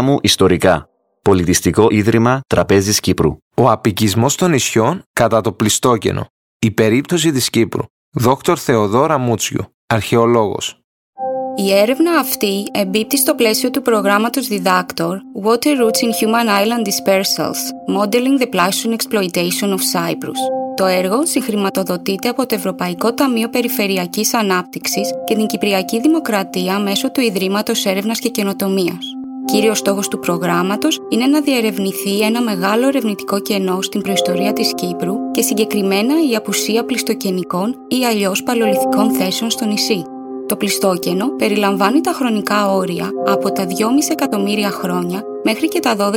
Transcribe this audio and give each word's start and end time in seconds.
Μίλα 0.00 0.12
μου 0.12 0.18
ιστορικά. 0.22 0.88
Πολιτιστικό 1.22 1.86
Ίδρυμα 1.90 2.40
Τραπέζης 2.46 3.00
Κύπρου. 3.00 3.36
Ο 3.56 3.70
απικισμός 3.70 4.34
των 4.34 4.50
νησιών 4.50 5.02
κατά 5.12 5.40
το 5.40 5.52
πλιστόκενο. 5.52 6.26
Η 6.58 6.70
περίπτωση 6.70 7.32
της 7.32 7.50
Κύπρου. 7.50 7.82
Δόκτωρ 8.12 8.58
Θεοδόρα 8.60 9.18
Μούτσιου, 9.18 9.64
αρχαιολόγος. 9.86 10.80
Η 11.56 11.72
έρευνα 11.72 12.18
αυτή 12.18 12.64
εμπίπτει 12.72 13.18
στο 13.18 13.34
πλαίσιο 13.34 13.70
του 13.70 13.82
προγράμματος 13.82 14.46
διδάκτορ 14.46 15.18
Water 15.44 15.76
Roots 15.82 16.00
in 16.04 16.12
Human 16.20 16.48
Island 16.62 16.84
Dispersals, 16.86 17.60
Modeling 17.96 18.42
the 18.42 18.48
Pleistocene 18.54 18.96
Exploitation 18.96 19.68
of 19.68 19.82
Cyprus. 19.94 20.40
Το 20.76 20.86
έργο 20.86 21.26
συγχρηματοδοτείται 21.26 22.28
από 22.28 22.46
το 22.46 22.54
Ευρωπαϊκό 22.54 23.14
Ταμείο 23.14 23.48
Περιφερειακής 23.48 24.34
Ανάπτυξης 24.34 25.10
και 25.24 25.34
την 25.34 25.46
Κυπριακή 25.46 26.00
Δημοκρατία 26.00 26.78
μέσω 26.78 27.10
του 27.10 27.20
Ιδρύματος 27.20 27.84
Έρευνας 27.84 28.18
και 28.18 28.28
Καινοτομίας. 28.28 29.19
Κύριος 29.52 29.78
στόχος 29.78 30.08
του 30.08 30.18
προγράμματος 30.18 31.00
είναι 31.08 31.26
να 31.26 31.40
διερευνηθεί 31.40 32.20
ένα 32.20 32.42
μεγάλο 32.42 32.86
ερευνητικό 32.86 33.40
κενό 33.40 33.82
στην 33.82 34.00
προϊστορία 34.00 34.52
της 34.52 34.74
Κύπρου 34.74 35.30
και 35.30 35.42
συγκεκριμένα 35.42 36.14
η 36.30 36.36
απουσία 36.36 36.84
πλιστοκενικών 36.84 37.76
ή 37.88 38.04
αλλιώς 38.04 38.42
παλαιολιθικών 38.42 39.10
θέσεων 39.10 39.50
στο 39.50 39.64
νησί. 39.64 40.04
Το 40.50 40.56
πλιστόκενο 40.56 41.28
περιλαμβάνει 41.28 42.00
τα 42.00 42.12
χρονικά 42.12 42.70
όρια 42.70 43.10
από 43.26 43.52
τα 43.52 43.66
2,5 43.66 43.72
εκατομμύρια 44.10 44.70
χρόνια 44.70 45.22
μέχρι 45.44 45.68
και 45.68 45.80
τα 45.80 45.96
12.000 45.98 46.12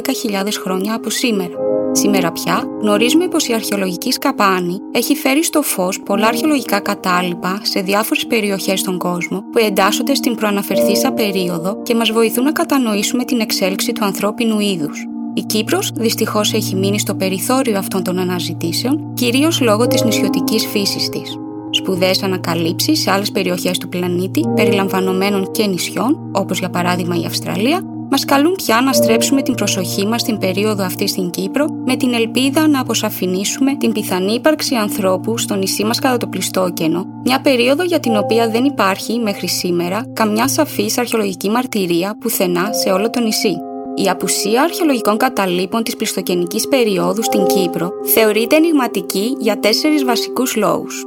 χρόνια 0.64 0.94
από 0.94 1.10
σήμερα. 1.10 1.54
Σήμερα 1.92 2.32
πια 2.32 2.64
γνωρίζουμε 2.82 3.28
πως 3.28 3.48
η 3.48 3.54
αρχαιολογική 3.54 4.12
σκαπάνη 4.12 4.78
έχει 4.92 5.16
φέρει 5.16 5.44
στο 5.44 5.62
φως 5.62 6.00
πολλά 6.00 6.28
αρχαιολογικά 6.28 6.80
κατάλοιπα 6.80 7.60
σε 7.64 7.80
διάφορες 7.80 8.26
περιοχές 8.26 8.80
στον 8.80 8.98
κόσμο 8.98 9.44
που 9.52 9.58
εντάσσονται 9.58 10.16
στην 10.16 10.36
προαναφερθήσα 10.36 11.12
περίοδο 11.12 11.82
και 11.84 11.96
μας 11.96 12.12
βοηθούν 12.12 12.44
να 12.44 12.52
κατανοήσουμε 12.52 13.24
την 13.24 13.40
εξέλιξη 13.40 13.92
του 13.92 14.06
ανθρώπινου 14.06 14.60
είδους. 14.60 15.08
Η 15.34 15.42
Κύπρος 15.42 15.92
δυστυχώς 15.96 16.54
έχει 16.54 16.76
μείνει 16.76 17.00
στο 17.00 17.16
περιθώριο 17.16 17.78
αυτών 17.78 18.04
των 18.04 18.20
αναζητήσεων, 18.20 19.14
κυρίως 19.14 19.62
λόγω 19.62 19.88
της 19.88 20.04
νησιωτικής 20.04 20.68
φύσης 20.68 21.10
της. 21.10 21.38
Σπουδαίες 21.84 22.24
ανακαλύψεις 22.24 23.02
σε 23.02 23.12
άλλες 23.12 23.32
περιοχές 23.32 23.78
του 23.78 23.90
πλανήτη, 23.90 24.44
περιλαμβανομένων 24.56 25.52
και 25.52 25.66
νησιών, 25.66 26.30
όπως 26.32 26.60
για 26.60 26.70
παράδειγμα 26.70 27.16
η 27.16 27.26
Αυστραλία, 27.26 27.82
μας 28.10 28.26
καλούν 28.26 28.56
πια 28.56 28.82
να 28.82 28.94
στρέψουμε 28.94 29.42
την 29.42 29.54
προσοχή 29.54 30.06
μας 30.06 30.22
στην 30.22 30.38
περίοδο 30.38 30.84
αυτή 30.84 31.08
στην 31.08 31.30
Κύπρο, 31.30 31.66
με 31.86 31.96
την 31.96 32.14
ελπίδα 32.14 32.68
να 32.68 32.80
αποσαφηνίσουμε 32.80 33.76
την 33.76 33.92
πιθανή 33.92 34.34
ύπαρξη 34.34 34.76
ανθρώπου 34.76 35.38
στο 35.38 35.56
νησί 35.56 35.84
μας 35.84 36.00
κατά 36.00 36.18
το 36.18 36.28
πλιστόκενο, 36.28 37.06
μια 37.24 37.42
περίοδο 37.42 37.84
για 37.84 38.00
την 38.00 38.18
οποία 38.18 38.50
δεν 38.50 38.66
υπάρχει 38.66 39.20
μέχρι 39.20 39.48
σήμερα 39.48 40.06
καμιά 40.14 40.48
σαφής 40.48 40.98
αρχαιολογική 40.98 41.50
μαρτυρία 41.50 42.16
πουθενά 42.20 42.70
σε 42.84 42.90
όλο 42.90 43.10
το 43.10 43.20
νησί. 43.20 43.56
Η 43.96 44.10
απουσία 44.10 44.62
αρχαιολογικών 44.62 45.18
καταλήπων 45.18 45.84
της 45.84 45.96
πλιστοκενικής 45.96 46.68
περίοδου 46.68 47.24
στην 47.24 47.46
Κύπρο 47.46 47.90
θεωρείται 48.14 48.56
ενηγματική 48.56 49.36
για 49.40 49.60
τέσσερις 49.60 50.04
βασικούς 50.04 50.56
λόγους. 50.56 51.04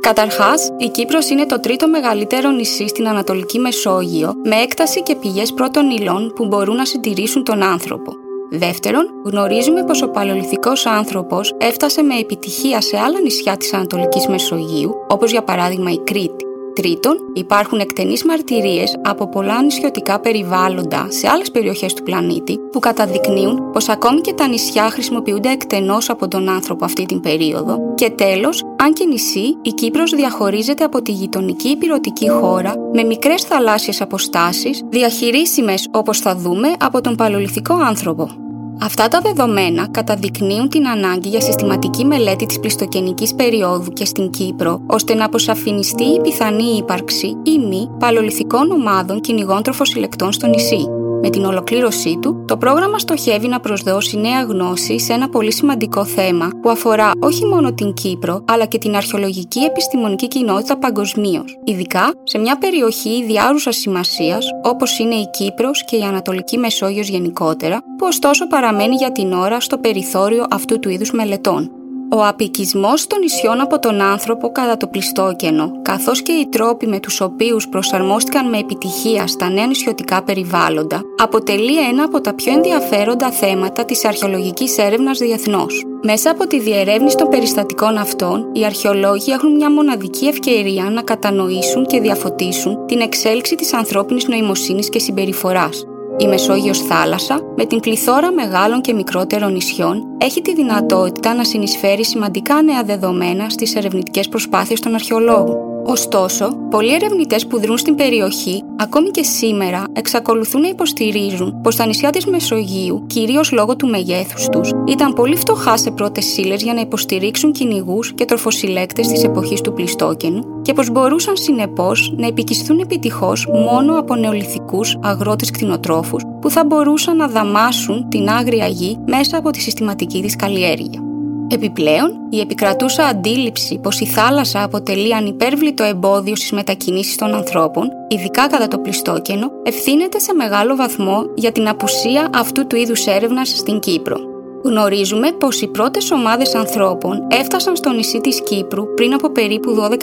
Καταρχάς, 0.00 0.70
η 0.78 0.88
Κύπρος 0.88 1.30
είναι 1.30 1.46
το 1.46 1.60
τρίτο 1.60 1.88
μεγαλύτερο 1.88 2.50
νησί 2.50 2.88
στην 2.88 3.08
Ανατολική 3.08 3.58
Μεσόγειο, 3.58 4.34
με 4.44 4.56
έκταση 4.56 5.02
και 5.02 5.14
πηγές 5.14 5.52
πρώτων 5.52 5.90
υλών 5.90 6.32
που 6.34 6.46
μπορούν 6.46 6.76
να 6.76 6.84
συντηρήσουν 6.84 7.44
τον 7.44 7.62
άνθρωπο. 7.62 8.12
Δεύτερον, 8.50 9.06
γνωρίζουμε 9.24 9.84
πως 9.84 10.02
ο 10.02 10.08
παλαιολιθικός 10.08 10.86
άνθρωπος 10.86 11.54
έφτασε 11.58 12.02
με 12.02 12.14
επιτυχία 12.18 12.80
σε 12.80 12.98
άλλα 12.98 13.20
νησιά 13.20 13.56
της 13.56 13.72
Ανατολικής 13.72 14.26
Μεσογείου, 14.26 14.94
όπως 15.08 15.30
για 15.30 15.42
παράδειγμα 15.42 15.90
η 15.90 15.98
Κρήτη. 15.98 16.49
Τρίτον, 16.80 17.16
υπάρχουν 17.32 17.78
εκτενείς 17.78 18.24
μαρτυρίες 18.24 18.96
από 19.02 19.28
πολλά 19.28 19.62
νησιωτικά 19.62 20.20
περιβάλλοντα 20.20 21.06
σε 21.10 21.28
άλλες 21.28 21.50
περιοχές 21.50 21.94
του 21.94 22.02
πλανήτη 22.02 22.58
που 22.72 22.78
καταδεικνύουν 22.78 23.70
πως 23.72 23.88
ακόμη 23.88 24.20
και 24.20 24.32
τα 24.32 24.48
νησιά 24.48 24.90
χρησιμοποιούνται 24.90 25.50
εκτενώς 25.50 26.10
από 26.10 26.28
τον 26.28 26.48
άνθρωπο 26.48 26.84
αυτή 26.84 27.06
την 27.06 27.20
περίοδο. 27.20 27.78
Και 27.94 28.10
τέλος, 28.10 28.64
αν 28.76 28.92
και 28.92 29.04
νησί, 29.04 29.56
η 29.62 29.70
Κύπρος 29.70 30.10
διαχωρίζεται 30.10 30.84
από 30.84 31.02
τη 31.02 31.12
γειτονική 31.12 31.68
υπηρετική 31.68 32.28
χώρα 32.28 32.74
με 32.92 33.02
μικρές 33.02 33.42
θαλάσσιες 33.42 34.00
αποστάσεις, 34.00 34.82
διαχειρίσιμες 34.88 35.88
όπως 35.90 36.18
θα 36.18 36.36
δούμε 36.36 36.68
από 36.78 37.00
τον 37.00 37.16
παλαιολιθικό 37.16 37.74
άνθρωπο. 37.74 38.49
Αυτά 38.82 39.08
τα 39.08 39.20
δεδομένα 39.20 39.88
καταδεικνύουν 39.90 40.68
την 40.68 40.88
ανάγκη 40.88 41.28
για 41.28 41.40
συστηματική 41.40 42.04
μελέτη 42.04 42.46
της 42.46 42.60
πληστοκενικής 42.60 43.34
περίοδου 43.34 43.92
και 43.92 44.04
στην 44.04 44.30
Κύπρο, 44.30 44.82
ώστε 44.86 45.14
να 45.14 45.24
αποσαφινιστεί 45.24 46.04
η 46.04 46.20
πιθανή 46.20 46.76
ύπαρξη 46.76 47.26
ή 47.42 47.58
μη 47.58 47.90
παλαιολιθικών 47.98 48.70
ομάδων 48.70 49.20
κυνηγών 49.20 49.62
τροφοσυλλεκτών 49.62 50.32
στο 50.32 50.46
νησί. 50.46 50.99
Με 51.22 51.30
την 51.30 51.44
ολοκλήρωσή 51.44 52.18
του, 52.22 52.44
το 52.46 52.56
πρόγραμμα 52.56 52.98
στοχεύει 52.98 53.48
να 53.48 53.60
προσδώσει 53.60 54.16
νέα 54.16 54.42
γνώση 54.42 55.00
σε 55.00 55.12
ένα 55.12 55.28
πολύ 55.28 55.52
σημαντικό 55.52 56.04
θέμα 56.04 56.50
που 56.62 56.70
αφορά 56.70 57.10
όχι 57.20 57.44
μόνο 57.44 57.72
την 57.72 57.94
Κύπρο, 57.94 58.44
αλλά 58.48 58.64
και 58.64 58.78
την 58.78 58.96
αρχαιολογική 58.96 59.60
επιστημονική 59.60 60.28
κοινότητα 60.28 60.78
παγκοσμίως, 60.78 61.58
ειδικά 61.64 62.12
σε 62.22 62.38
μια 62.38 62.58
περιοχή 62.58 63.10
ιδιάρουσα 63.10 63.72
σημασίας 63.72 64.46
όπως 64.62 64.98
είναι 64.98 65.14
η 65.14 65.30
Κύπρος 65.30 65.84
και 65.84 65.96
η 65.96 66.02
Ανατολική 66.02 66.58
Μεσόγειος 66.58 67.08
γενικότερα, 67.08 67.76
που 67.76 68.06
ωστόσο 68.06 68.46
παραμένει 68.46 68.94
για 68.94 69.12
την 69.12 69.32
ώρα 69.32 69.60
στο 69.60 69.78
περιθώριο 69.78 70.44
αυτού 70.50 70.78
του 70.78 70.88
είδους 70.88 71.12
μελετών. 71.12 71.79
Ο 72.12 72.24
απικισμός 72.24 73.06
των 73.06 73.18
νησιών 73.18 73.60
από 73.60 73.78
τον 73.78 74.00
άνθρωπο 74.00 74.52
κατά 74.52 74.76
το 74.76 74.86
πλιστόκενο, 74.86 75.72
καθώς 75.82 76.22
και 76.22 76.32
οι 76.32 76.48
τρόποι 76.48 76.86
με 76.86 77.00
τους 77.00 77.20
οποίους 77.20 77.68
προσαρμόστηκαν 77.68 78.48
με 78.48 78.58
επιτυχία 78.58 79.26
στα 79.26 79.48
νέα 79.48 79.66
νησιωτικά 79.66 80.22
περιβάλλοντα, 80.22 81.02
αποτελεί 81.18 81.88
ένα 81.88 82.04
από 82.04 82.20
τα 82.20 82.34
πιο 82.34 82.52
ενδιαφέροντα 82.52 83.30
θέματα 83.30 83.84
της 83.84 84.04
αρχαιολογικής 84.04 84.78
έρευνας 84.78 85.18
διεθνώς. 85.18 85.84
Μέσα 86.02 86.30
από 86.30 86.46
τη 86.46 86.60
διερεύνηση 86.60 87.16
των 87.16 87.28
περιστατικών 87.28 87.96
αυτών, 87.96 88.50
οι 88.52 88.64
αρχαιολόγοι 88.64 89.32
έχουν 89.32 89.54
μια 89.54 89.70
μοναδική 89.70 90.26
ευκαιρία 90.26 90.90
να 90.90 91.02
κατανοήσουν 91.02 91.86
και 91.86 92.00
διαφωτίσουν 92.00 92.86
την 92.86 93.00
εξέλιξη 93.00 93.54
της 93.54 93.72
ανθρώπινης 93.72 94.28
νοημοσύνης 94.28 94.88
και 94.88 94.98
συμπεριφοράς, 94.98 95.84
η 96.20 96.26
Μεσόγειος 96.26 96.78
θάλασσα, 96.78 97.40
με 97.56 97.64
την 97.64 97.80
πληθώρα 97.80 98.32
μεγάλων 98.32 98.80
και 98.80 98.92
μικρότερων 98.92 99.52
νησιών, 99.52 100.06
έχει 100.18 100.42
τη 100.42 100.54
δυνατότητα 100.54 101.34
να 101.34 101.44
συνεισφέρει 101.44 102.04
σημαντικά 102.04 102.62
νέα 102.62 102.82
δεδομένα 102.82 103.48
στις 103.48 103.74
ερευνητικές 103.74 104.28
προσπάθειες 104.28 104.80
των 104.80 104.94
αρχαιολόγων. 104.94 105.69
Ωστόσο, 105.84 106.48
πολλοί 106.70 106.94
ερευνητές 106.94 107.46
που 107.46 107.60
δρούν 107.60 107.78
στην 107.78 107.94
περιοχή, 107.94 108.62
ακόμη 108.76 109.10
και 109.10 109.22
σήμερα, 109.22 109.84
εξακολουθούν 109.92 110.60
να 110.60 110.68
υποστηρίζουν 110.68 111.60
πως 111.62 111.76
τα 111.76 111.86
νησιά 111.86 112.10
της 112.10 112.26
Μεσογείου, 112.26 113.04
κυρίως 113.06 113.52
λόγω 113.52 113.76
του 113.76 113.86
μεγέθους 113.86 114.48
τους, 114.48 114.70
ήταν 114.86 115.12
πολύ 115.12 115.36
φτωχά 115.36 115.76
σε 115.76 115.90
πρώτες 115.90 116.36
ύλε 116.36 116.54
για 116.54 116.74
να 116.74 116.80
υποστηρίξουν 116.80 117.52
κυνηγούς 117.52 118.12
και 118.14 118.24
τροφοσυλλέκτες 118.24 119.08
της 119.08 119.24
εποχής 119.24 119.60
του 119.60 119.72
Πλιστόκενου 119.72 120.62
και 120.62 120.72
πως 120.72 120.90
μπορούσαν 120.90 121.36
συνεπώς 121.36 122.12
να 122.16 122.26
επικιστούν 122.26 122.78
επιτυχώς 122.78 123.46
μόνο 123.52 123.98
από 123.98 124.14
νεολιθικού 124.14 124.80
αγρότες 125.02 125.50
κτηνοτρόφους 125.50 126.22
που 126.40 126.50
θα 126.50 126.64
μπορούσαν 126.64 127.16
να 127.16 127.28
δαμάσουν 127.28 128.08
την 128.08 128.28
άγρια 128.28 128.66
γη 128.66 128.98
μέσα 129.06 129.36
από 129.36 129.50
τη 129.50 129.60
συστηματική 129.60 130.22
της 130.22 130.36
καλλιέργεια. 130.36 131.09
Επιπλέον, 131.52 132.10
η 132.30 132.40
επικρατούσα 132.40 133.06
αντίληψη 133.06 133.78
πως 133.78 134.00
η 134.00 134.06
θάλασσα 134.06 134.62
αποτελεί 134.62 135.14
ανυπέρβλητο 135.14 135.82
εμπόδιο 135.84 136.36
στις 136.36 136.52
μετακινήσεις 136.52 137.16
των 137.16 137.34
ανθρώπων, 137.34 137.88
ειδικά 138.08 138.46
κατά 138.46 138.68
το 138.68 138.78
πλιστόκενο, 138.78 139.50
ευθύνεται 139.62 140.18
σε 140.18 140.34
μεγάλο 140.34 140.76
βαθμό 140.76 141.22
για 141.34 141.52
την 141.52 141.68
απουσία 141.68 142.30
αυτού 142.34 142.66
του 142.66 142.76
είδους 142.76 143.06
έρευνας 143.06 143.48
στην 143.48 143.78
Κύπρο. 143.78 144.16
Γνωρίζουμε 144.64 145.32
πως 145.32 145.60
οι 145.60 145.66
πρώτες 145.66 146.10
ομάδες 146.10 146.54
ανθρώπων 146.54 147.26
έφτασαν 147.30 147.76
στο 147.76 147.90
νησί 147.90 148.20
της 148.20 148.42
Κύπρου 148.42 148.94
πριν 148.94 149.12
από 149.12 149.30
περίπου 149.30 149.76
12.000 149.80 149.96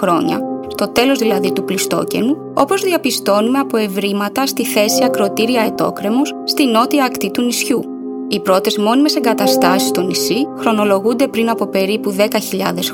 χρόνια, 0.00 0.40
στο 0.68 0.88
τέλος 0.88 1.18
δηλαδή 1.18 1.52
του 1.52 1.64
πλιστόκενου, 1.64 2.36
όπως 2.54 2.82
διαπιστώνουμε 2.82 3.58
από 3.58 3.76
ευρήματα 3.76 4.46
στη 4.46 4.64
θέση 4.64 5.04
ακροτήρια 5.04 5.62
ετόκρεμος 5.62 6.32
στη 6.44 6.66
νότια 6.66 7.04
ακτή 7.04 7.30
του 7.30 7.42
νησιού. 7.42 7.95
Οι 8.28 8.40
πρώτες 8.40 8.78
μόνιμες 8.78 9.16
εγκαταστάσεις 9.16 9.88
στο 9.88 10.00
νησί 10.00 10.46
χρονολογούνται 10.58 11.28
πριν 11.28 11.48
από 11.50 11.66
περίπου 11.66 12.14
10.000 12.18 12.24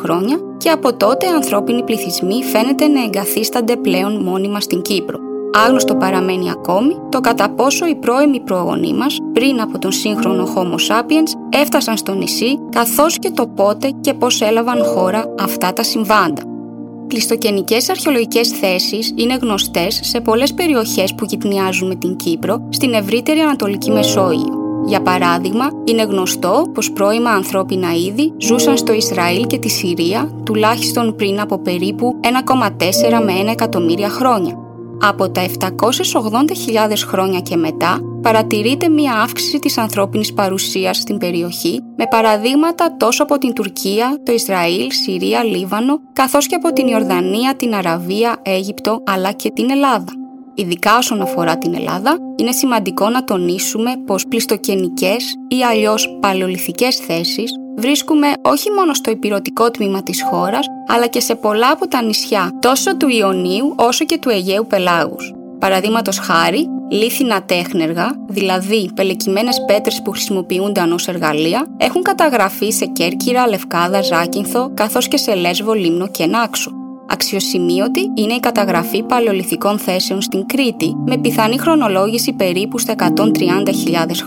χρόνια 0.03 0.37
και 0.57 0.71
από 0.71 0.95
τότε 0.97 1.27
ανθρώπινοι 1.27 1.83
πληθυσμοί 1.83 2.43
φαίνεται 2.45 2.87
να 2.87 3.03
εγκαθίστανται 3.03 3.77
πλέον 3.77 4.23
μόνιμα 4.23 4.61
στην 4.61 4.83
Κύπρο. 4.83 5.19
Άγνωστο 5.65 5.95
παραμένει 5.95 6.51
ακόμη 6.51 6.97
το 7.09 7.21
κατά 7.21 7.51
πόσο 7.51 7.87
οι 7.87 7.95
πρώιμοι 7.95 8.41
προγονεί 8.41 8.93
μας, 8.95 9.19
πριν 9.33 9.61
από 9.61 9.79
τον 9.79 9.93
σύγχρονο 9.93 10.49
Homo 10.57 10.75
sapiens, 10.75 11.59
έφτασαν 11.61 11.97
στο 11.97 12.15
νησί, 12.15 12.59
καθώς 12.71 13.19
και 13.19 13.31
το 13.31 13.47
πότε 13.47 13.91
και 14.01 14.15
πώς 14.15 14.41
έλαβαν 14.41 14.85
χώρα 14.85 15.35
αυτά 15.41 15.73
τα 15.73 15.83
συμβάντα. 15.83 16.43
Κλειστοκενικές 17.07 17.89
αρχαιολογικές 17.89 18.49
θέσεις 18.49 19.13
είναι 19.17 19.39
γνωστές 19.41 20.01
σε 20.03 20.21
πολλές 20.21 20.55
περιοχές 20.55 21.15
που 21.15 21.25
γυπνιάζουν 21.25 21.89
με 21.89 21.95
την 21.95 22.17
Κύπρο 22.17 22.69
στην 22.69 22.93
ευρύτερη 22.93 23.41
Ανατολική 23.41 23.91
Μεσόγειο. 23.91 24.62
Για 24.87 25.03
παράδειγμα, 25.03 25.69
είναι 25.85 26.03
γνωστό 26.03 26.71
πως 26.75 26.93
πρώιμα 26.93 27.31
ανθρώπινα 27.31 27.95
είδη 27.95 28.33
ζούσαν 28.39 28.77
στο 28.77 28.93
Ισραήλ 28.93 29.47
και 29.47 29.59
τη 29.59 29.69
Συρία 29.69 30.43
τουλάχιστον 30.45 31.17
πριν 31.17 31.41
από 31.41 31.59
περίπου 31.59 32.21
1,4 32.47 32.69
με 33.25 33.33
1 33.43 33.47
εκατομμύρια 33.47 34.09
χρόνια. 34.09 34.57
Από 35.05 35.31
τα 35.31 35.43
780.000 35.59 36.93
χρόνια 37.07 37.41
και 37.41 37.57
μετά, 37.57 37.99
παρατηρείται 38.23 38.89
μία 38.89 39.13
αύξηση 39.13 39.59
της 39.59 39.79
ανθρώπινης 39.79 40.33
παρουσίας 40.33 40.97
στην 40.97 41.19
περιοχή, 41.19 41.81
με 41.97 42.07
παραδείγματα 42.11 42.97
τόσο 42.97 43.23
από 43.23 43.39
την 43.39 43.53
Τουρκία, 43.53 44.21
το 44.25 44.33
Ισραήλ, 44.33 44.91
Συρία, 44.91 45.45
Λίβανο, 45.45 46.01
καθώς 46.13 46.47
και 46.47 46.55
από 46.55 46.73
την 46.73 46.87
Ιορδανία, 46.87 47.55
την 47.57 47.75
Αραβία, 47.75 48.37
Αίγυπτο, 48.43 49.03
αλλά 49.07 49.33
και 49.33 49.51
την 49.51 49.71
Ελλάδα. 49.71 50.22
Ειδικά 50.55 50.97
όσον 50.97 51.21
αφορά 51.21 51.59
την 51.59 51.75
Ελλάδα, 51.75 52.17
είναι 52.37 52.53
σημαντικό 52.53 53.09
να 53.09 53.25
τονίσουμε 53.25 53.91
πως 54.07 54.27
πληστοκενικές 54.27 55.35
ή 55.49 55.65
αλλιώς 55.65 56.19
παλαιολιθικές 56.21 56.97
θέσεις 56.97 57.53
βρίσκουμε 57.77 58.27
όχι 58.43 58.71
μόνο 58.71 58.95
στο 58.95 59.11
υπηρετικό 59.11 59.71
τμήμα 59.71 60.03
της 60.03 60.23
χώρας, 60.31 60.67
αλλά 60.87 61.07
και 61.07 61.21
σε 61.21 61.35
πολλά 61.35 61.71
από 61.71 61.89
τα 61.89 62.03
νησιά, 62.03 62.51
τόσο 62.61 62.97
του 62.97 63.09
Ιωνίου 63.09 63.75
όσο 63.77 64.05
και 64.05 64.19
του 64.19 64.31
Αιγαίου 64.31 64.67
Πελάγους. 64.67 65.33
Παραδείγματος 65.59 66.19
χάρη, 66.19 66.67
λίθινα 66.91 67.43
τέχνεργα, 67.43 68.11
δηλαδή 68.29 68.91
πελεκυμένες 68.95 69.65
πέτρες 69.67 70.03
που 70.03 70.11
χρησιμοποιούνταν 70.11 70.93
ως 70.93 71.09
εργαλεία, 71.09 71.67
έχουν 71.77 72.03
καταγραφεί 72.03 72.71
σε 72.71 72.85
Κέρκυρα, 72.87 73.49
Λευκάδα, 73.49 74.03
Ζάκυνθο, 74.03 74.71
καθώς 74.75 75.09
και 75.09 75.17
σε 75.17 75.35
Λέσβο, 75.35 75.73
Λίμνο 75.73 76.09
και 76.09 76.27
Νάξο. 76.27 76.82
Αξιοσημείωτη 77.13 78.11
είναι 78.15 78.33
η 78.33 78.41
καταγραφή 78.41 79.03
παλαιολιθικών 79.03 79.79
θέσεων 79.79 80.23
στην 80.23 80.47
Κρήτη, 80.47 80.95
με 81.07 81.19
πιθανή 81.19 81.59
χρονολόγηση 81.59 82.33
περίπου 82.33 82.79
στα 82.79 82.95
130.000 82.99 83.07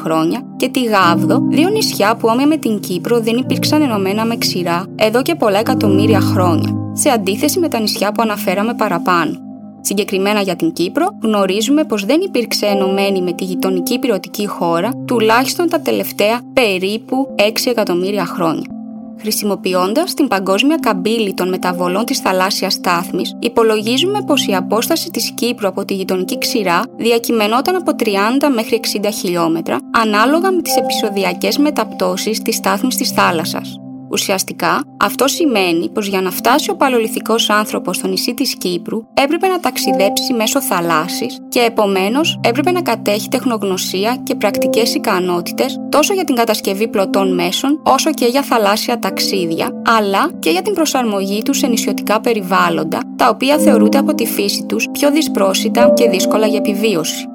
χρόνια, 0.03 0.41
και 0.55 0.69
τη 0.69 0.83
Γάβδο, 0.83 1.47
δύο 1.49 1.69
νησιά 1.69 2.15
που 2.15 2.27
όμοια 2.31 2.47
με 2.47 2.57
την 2.57 2.79
Κύπρο 2.79 3.19
δεν 3.19 3.37
υπήρξαν 3.37 3.81
ενωμένα 3.81 4.25
με 4.25 4.37
ξηρά 4.37 4.85
εδώ 4.95 5.21
και 5.21 5.35
πολλά 5.35 5.59
εκατομμύρια 5.59 6.19
χρόνια, 6.19 6.69
σε 6.93 7.09
αντίθεση 7.09 7.59
με 7.59 7.67
τα 7.67 7.79
νησιά 7.79 8.11
που 8.11 8.21
αναφέραμε 8.21 8.73
παραπάνω. 8.73 9.39
Συγκεκριμένα 9.81 10.41
για 10.41 10.55
την 10.55 10.73
Κύπρο, 10.73 11.05
γνωρίζουμε 11.21 11.83
πως 11.83 12.05
δεν 12.05 12.21
υπήρξε 12.21 12.65
ενωμένη 12.65 13.21
με 13.21 13.33
τη 13.33 13.43
γειτονική 13.43 13.99
πυρωτική 13.99 14.47
χώρα 14.47 14.91
τουλάχιστον 15.05 15.69
τα 15.69 15.81
τελευταία 15.81 16.41
περίπου 16.53 17.35
6 17.37 17.51
εκατομμύρια 17.65 18.25
χρόνια. 18.25 18.74
Χρησιμοποιώντας 19.19 20.13
την 20.13 20.27
παγκόσμια 20.27 20.77
καμπύλη 20.81 21.33
των 21.33 21.49
μεταβολών 21.49 22.05
της 22.05 22.19
θαλάσσιας 22.19 22.73
στάθμης, 22.73 23.35
υπολογίζουμε 23.39 24.23
πως 24.27 24.47
η 24.47 24.55
απόσταση 24.55 25.09
της 25.09 25.31
Κύπρου 25.31 25.67
από 25.67 25.85
τη 25.85 25.93
γειτονική 25.93 26.37
ξηρά 26.37 26.81
διακειμενόταν 26.97 27.75
από 27.75 27.95
30 27.95 28.49
μέχρι 28.53 28.75
60 28.75 29.09
χιλιόμετρα, 29.11 29.77
ανάλογα 29.91 30.51
με 30.51 30.61
τις 30.61 30.75
επεισοδιακές 30.75 31.57
μεταπτώσεις 31.57 32.41
της 32.41 32.55
στάθμης 32.55 32.95
της 32.95 33.11
θάλασσας. 33.11 33.79
Ουσιαστικά, 34.15 34.83
αυτό 34.97 35.27
σημαίνει 35.27 35.89
πως 35.89 36.07
για 36.07 36.21
να 36.21 36.31
φτάσει 36.31 36.71
ο 36.71 36.75
παλαιολιθικός 36.75 37.49
άνθρωπος 37.49 37.95
στο 37.95 38.07
νησί 38.07 38.33
της 38.33 38.55
Κύπρου 38.57 39.05
έπρεπε 39.13 39.47
να 39.47 39.59
ταξιδέψει 39.59 40.33
μέσω 40.33 40.61
θαλάσσης 40.61 41.39
και 41.49 41.59
επομένως 41.59 42.39
έπρεπε 42.43 42.71
να 42.71 42.81
κατέχει 42.81 43.29
τεχνογνωσία 43.29 44.15
και 44.23 44.35
πρακτικές 44.35 44.95
ικανότητες 44.95 45.79
τόσο 45.89 46.13
για 46.13 46.23
την 46.23 46.35
κατασκευή 46.35 46.87
πλωτών 46.87 47.33
μέσων 47.33 47.81
όσο 47.83 48.11
και 48.11 48.25
για 48.25 48.41
θαλάσσια 48.41 48.99
ταξίδια, 48.99 49.81
αλλά 49.97 50.29
και 50.39 50.49
για 50.49 50.61
την 50.61 50.73
προσαρμογή 50.73 51.41
τους 51.43 51.57
σε 51.57 51.67
νησιωτικά 51.67 52.21
περιβάλλοντα, 52.21 52.99
τα 53.15 53.29
οποία 53.29 53.57
θεωρούνται 53.57 53.97
από 53.97 54.15
τη 54.15 54.25
φύση 54.25 54.65
τους 54.65 54.87
πιο 54.91 55.11
δυσπρόσιτα 55.11 55.93
και 55.93 56.09
δύσκολα 56.09 56.47
για 56.47 56.57
επιβίωση. 56.57 57.29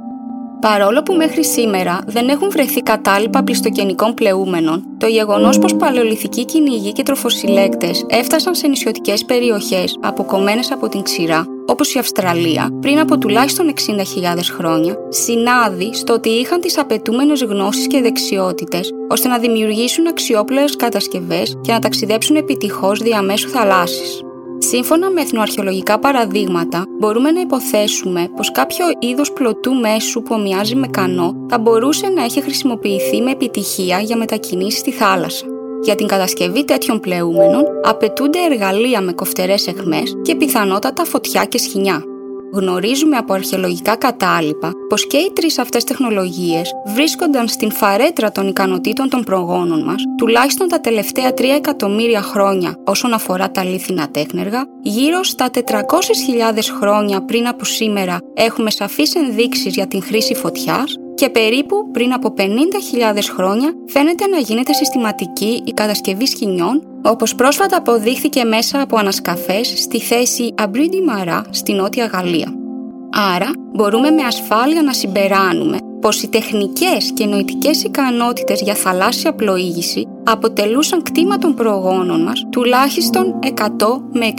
Παρόλο 0.61 1.03
που 1.03 1.15
μέχρι 1.15 1.45
σήμερα 1.45 2.01
δεν 2.07 2.29
έχουν 2.29 2.51
βρεθεί 2.51 2.81
κατάλοιπα 2.81 3.43
πληστοκενικών 3.43 4.15
πλεούμενων, 4.15 4.85
το 4.99 5.07
γεγονός 5.07 5.59
πως 5.59 5.77
παλαιολιθικοί 5.77 6.45
κυνηγοί 6.45 6.93
και 6.93 7.03
τροφοσυλλέκτες 7.03 8.05
έφτασαν 8.09 8.55
σε 8.55 8.67
νησιωτικές 8.67 9.25
περιοχές 9.25 9.99
αποκομμένες 10.01 10.73
από 10.73 10.89
την 10.89 11.03
ξηρά, 11.03 11.45
όπως 11.67 11.95
η 11.95 11.99
Αυστραλία, 11.99 12.69
πριν 12.81 12.99
από 12.99 13.19
τουλάχιστον 13.19 13.73
60.000 14.37 14.51
χρόνια, 14.57 14.97
συνάδει 15.09 15.95
στο 15.95 16.13
ότι 16.13 16.29
είχαν 16.29 16.61
τις 16.61 16.79
απαιτούμενες 16.79 17.43
γνώσεις 17.43 17.87
και 17.87 18.01
δεξιότητες 18.01 18.91
ώστε 19.09 19.29
να 19.29 19.39
δημιουργήσουν 19.39 20.07
αξιόπλοε 20.07 20.65
κατασκευές 20.79 21.59
και 21.61 21.73
να 21.73 21.79
ταξιδέψουν 21.79 22.37
επιτυχώς 22.37 22.99
διαμέσου 22.99 23.49
θαλάσσης. 23.49 24.23
Σύμφωνα 24.63 25.11
με 25.11 25.21
εθνοαρχαιολογικά 25.21 25.99
παραδείγματα, 25.99 26.85
μπορούμε 26.99 27.31
να 27.31 27.41
υποθέσουμε 27.41 28.29
πως 28.37 28.53
κάποιο 28.53 28.87
είδος 28.99 29.33
πλωτού 29.33 29.75
μέσου 29.75 30.23
που 30.23 30.35
ομοιάζει 30.35 30.75
με 30.75 30.87
κανό 30.87 31.47
θα 31.49 31.59
μπορούσε 31.59 32.09
να 32.09 32.25
έχει 32.25 32.43
χρησιμοποιηθεί 32.43 33.21
με 33.21 33.31
επιτυχία 33.31 34.01
για 34.01 34.17
μετακινήσεις 34.17 34.81
στη 34.81 34.91
θάλασσα. 34.93 35.47
Για 35.83 35.95
την 35.95 36.07
κατασκευή 36.07 36.65
τέτοιων 36.65 37.01
πλεούμενων 37.01 37.65
απαιτούνται 37.85 38.39
εργαλεία 38.51 39.01
με 39.01 39.13
κοφτερές 39.13 39.67
εχμές 39.67 40.17
και 40.23 40.35
πιθανότατα 40.35 41.05
φωτιά 41.05 41.45
και 41.45 41.59
σχοινιά. 41.59 42.05
Γνωρίζουμε 42.53 43.17
από 43.17 43.33
αρχαιολογικά 43.33 43.97
κατάλοιπα 43.97 44.73
πως 44.89 45.07
και 45.07 45.17
οι 45.17 45.33
τρεις 45.35 45.59
αυτές 45.59 45.85
τεχνολογίες 45.85 46.71
βρίσκονταν 46.87 47.49
στην 47.49 47.73
φαρέτρα 47.73 48.33
των 48.33 48.49
ικανοτήτων 48.49 49.09
των 49.09 49.25
προγόνων 49.25 49.85
μας 49.85 50.03
τουλάχιστον 50.19 50.69
τα 50.69 50.81
τελευταία 50.81 51.31
3 51.31 51.45
εκατομμύρια 51.57 52.23
χρόνια 52.23 52.75
όσον 52.85 53.13
αφορά 53.13 53.51
τα 53.51 53.65
λίθινα 53.65 54.11
τέχνεργα, 54.11 54.65
γύρω 54.83 55.23
στα 55.23 55.51
400.000 55.55 55.61
χρόνια 56.81 57.25
πριν 57.25 57.47
από 57.49 57.65
σήμερα 57.65 58.19
έχουμε 58.35 58.71
σαφείς 58.71 59.15
ενδείξεις 59.15 59.75
για 59.75 59.87
την 59.87 60.03
χρήση 60.03 60.35
φωτιάς 60.35 60.95
και 61.15 61.31
περίπου 61.31 61.91
πριν 61.91 62.13
από 62.13 62.35
50.000 62.39 62.45
χρόνια 63.35 63.73
φαίνεται 63.87 64.27
να 64.27 64.39
γίνεται 64.39 64.73
συστηματική 64.73 65.63
η 65.65 65.73
κατασκευή 65.73 66.27
σκηνιών, 66.27 66.83
όπως 67.03 67.35
πρόσφατα 67.35 67.77
αποδείχθηκε 67.77 68.45
μέσα 68.45 68.81
από 68.81 68.97
ανασκαφές 68.97 69.75
στη 69.77 70.01
θέση 70.01 70.55
Αμπρίντι 70.57 71.03
Μαρά 71.03 71.43
στη 71.51 71.73
Νότια 71.73 72.07
Γαλλία. 72.07 72.55
Άρα, 73.35 73.51
μπορούμε 73.75 74.11
με 74.11 74.23
ασφάλεια 74.23 74.83
να 74.83 74.93
συμπεράνουμε 74.93 75.79
πως 76.01 76.23
οι 76.23 76.29
τεχνικές 76.29 77.13
και 77.15 77.27
νοητικές 77.27 77.83
ικανότητες 77.83 78.61
για 78.61 78.75
θαλάσσια 78.75 79.35
πλοήγηση 79.35 80.07
αποτελούσαν 80.25 81.03
κτήμα 81.03 81.39
των 81.39 81.55
προγόνων 81.55 82.23
μας 82.23 82.47
τουλάχιστον 82.51 83.39
100 83.43 83.51
με 84.13 84.33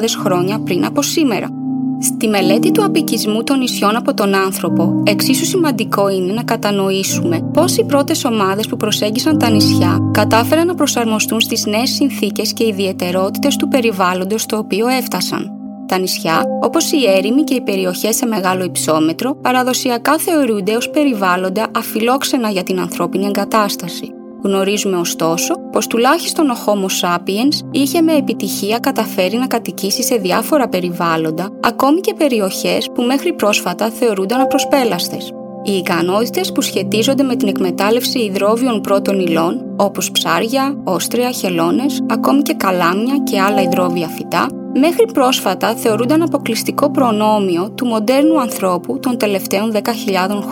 60.000 0.00 0.04
χρόνια 0.22 0.58
πριν 0.58 0.84
από 0.84 1.02
σήμερα. 1.02 1.61
Στη 2.02 2.28
μελέτη 2.28 2.70
του 2.70 2.84
απικισμού 2.84 3.42
των 3.42 3.58
νησιών 3.58 3.96
από 3.96 4.14
τον 4.14 4.34
άνθρωπο, 4.34 5.02
εξίσου 5.06 5.44
σημαντικό 5.44 6.08
είναι 6.08 6.32
να 6.32 6.42
κατανοήσουμε 6.42 7.50
πώς 7.52 7.76
οι 7.76 7.84
πρώτες 7.84 8.24
ομάδες 8.24 8.66
που 8.66 8.76
προσέγγισαν 8.76 9.38
τα 9.38 9.50
νησιά 9.50 9.98
κατάφεραν 10.12 10.66
να 10.66 10.74
προσαρμοστούν 10.74 11.40
στις 11.40 11.66
νέες 11.66 11.90
συνθήκες 11.90 12.52
και 12.52 12.66
ιδιαιτερότητες 12.66 13.56
του 13.56 13.68
περιβάλλοντος 13.68 14.42
στο 14.42 14.56
οποίο 14.56 14.88
έφτασαν. 14.88 15.50
Τα 15.86 15.98
νησιά, 15.98 16.42
όπως 16.62 16.92
οι 16.92 17.10
έρημοι 17.16 17.44
και 17.44 17.54
οι 17.54 17.60
περιοχές 17.60 18.16
σε 18.16 18.26
μεγάλο 18.26 18.64
υψόμετρο, 18.64 19.34
παραδοσιακά 19.34 20.18
θεωρούνται 20.18 20.76
ως 20.76 20.90
περιβάλλοντα 20.90 21.66
αφιλόξενα 21.76 22.50
για 22.50 22.62
την 22.62 22.80
ανθρώπινη 22.80 23.26
εγκατάσταση. 23.26 24.12
Γνωρίζουμε 24.42 24.96
ωστόσο 24.96 25.54
πως 25.72 25.86
τουλάχιστον 25.86 26.50
ο 26.50 26.54
Homo 26.66 27.06
sapiens 27.06 27.66
είχε 27.70 28.00
με 28.00 28.12
επιτυχία 28.12 28.78
καταφέρει 28.78 29.36
να 29.36 29.46
κατοικήσει 29.46 30.02
σε 30.02 30.16
διάφορα 30.16 30.68
περιβάλλοντα, 30.68 31.48
ακόμη 31.60 32.00
και 32.00 32.14
περιοχές 32.14 32.90
που 32.94 33.02
μέχρι 33.02 33.32
πρόσφατα 33.32 33.90
θεωρούνταν 33.90 34.40
απροσπέλαστες. 34.40 35.32
Οι 35.64 35.72
ικανότητες 35.72 36.52
που 36.52 36.60
σχετίζονται 36.60 37.22
με 37.22 37.36
την 37.36 37.48
εκμετάλλευση 37.48 38.18
υδρόβιων 38.18 38.80
πρώτων 38.80 39.20
υλών, 39.20 39.74
όπως 39.76 40.10
ψάρια, 40.10 40.80
όστρια, 40.84 41.30
χελώνες, 41.30 42.02
ακόμη 42.08 42.42
και 42.42 42.54
καλάμια 42.54 43.16
και 43.24 43.40
άλλα 43.40 43.62
υδρόβια 43.62 44.08
φυτά, 44.08 44.46
μέχρι 44.78 45.06
πρόσφατα 45.12 45.74
θεωρούνταν 45.74 46.22
αποκλειστικό 46.22 46.90
προνόμιο 46.90 47.70
του 47.70 47.86
μοντέρνου 47.86 48.40
ανθρώπου 48.40 48.98
των 48.98 49.18
τελευταίων 49.18 49.72
10.000 49.72 49.80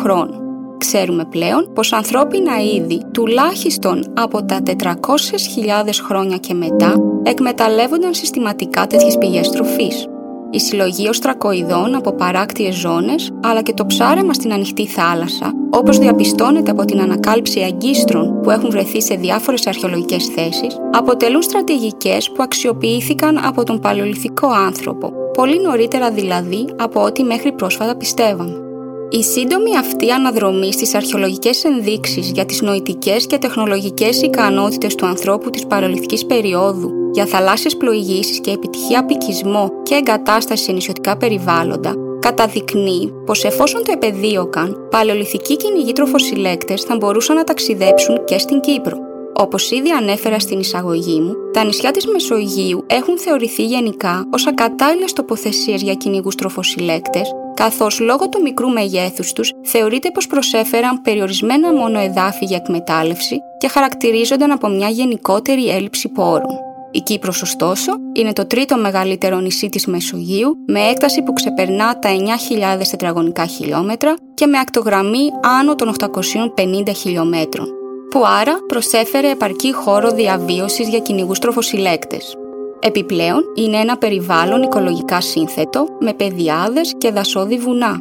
χρόνων. 0.02 0.49
Ξέρουμε 0.80 1.24
πλέον 1.24 1.70
πως 1.74 1.92
ανθρώπινα 1.92 2.52
είδη 2.74 3.02
τουλάχιστον 3.12 4.04
από 4.14 4.44
τα 4.44 4.58
400.000 4.66 4.72
χρόνια 6.06 6.36
και 6.36 6.54
μετά 6.54 6.94
εκμεταλλεύονταν 7.22 8.14
συστηματικά 8.14 8.86
τέτοιες 8.86 9.18
πηγές 9.18 9.50
τροφής. 9.50 10.06
Η 10.50 10.60
συλλογή 10.60 11.08
οστρακοειδών 11.08 11.94
από 11.94 12.12
παράκτιες 12.12 12.74
ζώνες, 12.74 13.30
αλλά 13.42 13.62
και 13.62 13.72
το 13.72 13.86
ψάρεμα 13.86 14.32
στην 14.32 14.52
ανοιχτή 14.52 14.86
θάλασσα, 14.86 15.52
όπως 15.70 15.98
διαπιστώνεται 15.98 16.70
από 16.70 16.84
την 16.84 17.00
ανακάλυψη 17.00 17.60
αγκίστρων 17.60 18.40
που 18.42 18.50
έχουν 18.50 18.70
βρεθεί 18.70 19.02
σε 19.02 19.14
διάφορες 19.14 19.66
αρχαιολογικές 19.66 20.26
θέσεις, 20.26 20.76
αποτελούν 20.92 21.42
στρατηγικές 21.42 22.30
που 22.30 22.42
αξιοποιήθηκαν 22.42 23.38
από 23.44 23.64
τον 23.64 23.80
παλαιολιθικό 23.80 24.48
άνθρωπο, 24.48 25.12
πολύ 25.32 25.60
νωρίτερα 25.60 26.10
δηλαδή 26.10 26.66
από 26.76 27.04
ό,τι 27.04 27.22
μέχρι 27.22 27.52
πρόσφατα 27.52 27.96
πιστεύαμε. 27.96 28.69
Η 29.12 29.22
σύντομη 29.22 29.76
αυτή 29.76 30.10
αναδρομή 30.10 30.72
στις 30.72 30.94
αρχαιολογικές 30.94 31.64
ενδείξεις 31.64 32.30
για 32.30 32.44
τις 32.44 32.60
νοητικές 32.60 33.26
και 33.26 33.38
τεχνολογικές 33.38 34.22
ικανότητες 34.22 34.94
του 34.94 35.06
ανθρώπου 35.06 35.50
της 35.50 35.66
παρολυθικής 35.66 36.26
περίοδου 36.26 36.90
για 37.12 37.26
θαλάσσιες 37.26 37.76
πλοηγήσεις 37.76 38.40
και 38.40 38.50
επιτυχία 38.50 38.98
απικισμό 38.98 39.70
και 39.82 39.94
εγκατάσταση 39.94 40.64
σε 40.64 40.72
νησιωτικά 40.72 41.16
περιβάλλοντα, 41.16 41.94
καταδεικνύει 42.20 43.12
πως 43.26 43.44
εφόσον 43.44 43.84
το 43.84 43.92
επεδίωκαν, 43.92 44.88
παλαιολιθικοί 44.90 45.56
κυνηγοί 45.56 45.92
τροφοσυλλέκτες 45.92 46.82
θα 46.82 46.96
μπορούσαν 46.96 47.36
να 47.36 47.44
ταξιδέψουν 47.44 48.24
και 48.24 48.38
στην 48.38 48.60
Κύπρο. 48.60 49.09
Όπως 49.40 49.70
ήδη 49.70 49.90
ανέφερα 49.90 50.38
στην 50.38 50.58
εισαγωγή 50.58 51.20
μου, 51.20 51.34
τα 51.52 51.64
νησιά 51.64 51.90
της 51.90 52.06
Μεσογείου 52.06 52.84
έχουν 52.86 53.18
θεωρηθεί 53.18 53.64
γενικά 53.64 54.26
ως 54.32 54.46
ακατάλληλες 54.46 55.12
τοποθεσίες 55.12 55.82
για 55.82 55.94
κυνηγούς 55.94 56.34
τροφοσυλλέκτες, 56.34 57.30
καθώς 57.54 58.00
λόγω 58.00 58.28
του 58.28 58.42
μικρού 58.42 58.68
μεγέθους 58.68 59.32
τους 59.32 59.52
θεωρείται 59.62 60.10
πως 60.10 60.26
προσέφεραν 60.26 61.02
περιορισμένα 61.02 61.72
μόνο 61.72 61.98
εδάφη 61.98 62.44
για 62.44 62.56
εκμετάλλευση 62.56 63.40
και 63.58 63.68
χαρακτηρίζονταν 63.68 64.50
από 64.50 64.68
μια 64.68 64.88
γενικότερη 64.88 65.68
έλλειψη 65.68 66.08
πόρων. 66.08 66.58
Η 66.90 67.00
Κύπρος 67.00 67.42
ωστόσο 67.42 67.92
είναι 68.12 68.32
το 68.32 68.46
τρίτο 68.46 68.76
μεγαλύτερο 68.76 69.38
νησί 69.38 69.68
της 69.68 69.86
Μεσογείου 69.86 70.56
με 70.66 70.80
έκταση 70.80 71.22
που 71.22 71.32
ξεπερνά 71.32 71.98
τα 71.98 72.08
9.000 72.78 72.82
τετραγωνικά 72.90 73.46
χιλιόμετρα 73.46 74.14
και 74.34 74.46
με 74.46 74.58
ακτογραμμή 74.58 75.30
άνω 75.60 75.74
των 75.74 75.94
850 75.98 76.94
χιλιόμετρων, 76.96 77.79
που 78.10 78.22
άρα 78.40 78.58
προσέφερε 78.66 79.30
επαρκή 79.30 79.72
χώρο 79.72 80.10
διαβίωσης 80.10 80.88
για 80.88 80.98
κυνηγούς 80.98 81.38
τροφοσυλλέκτες. 81.38 82.36
Επιπλέον, 82.80 83.42
είναι 83.54 83.76
ένα 83.76 83.96
περιβάλλον 83.96 84.62
οικολογικά 84.62 85.20
σύνθετο 85.20 85.86
με 86.00 86.12
πεδιάδες 86.12 86.94
και 86.98 87.10
δασόδη 87.10 87.58
βουνά, 87.58 87.98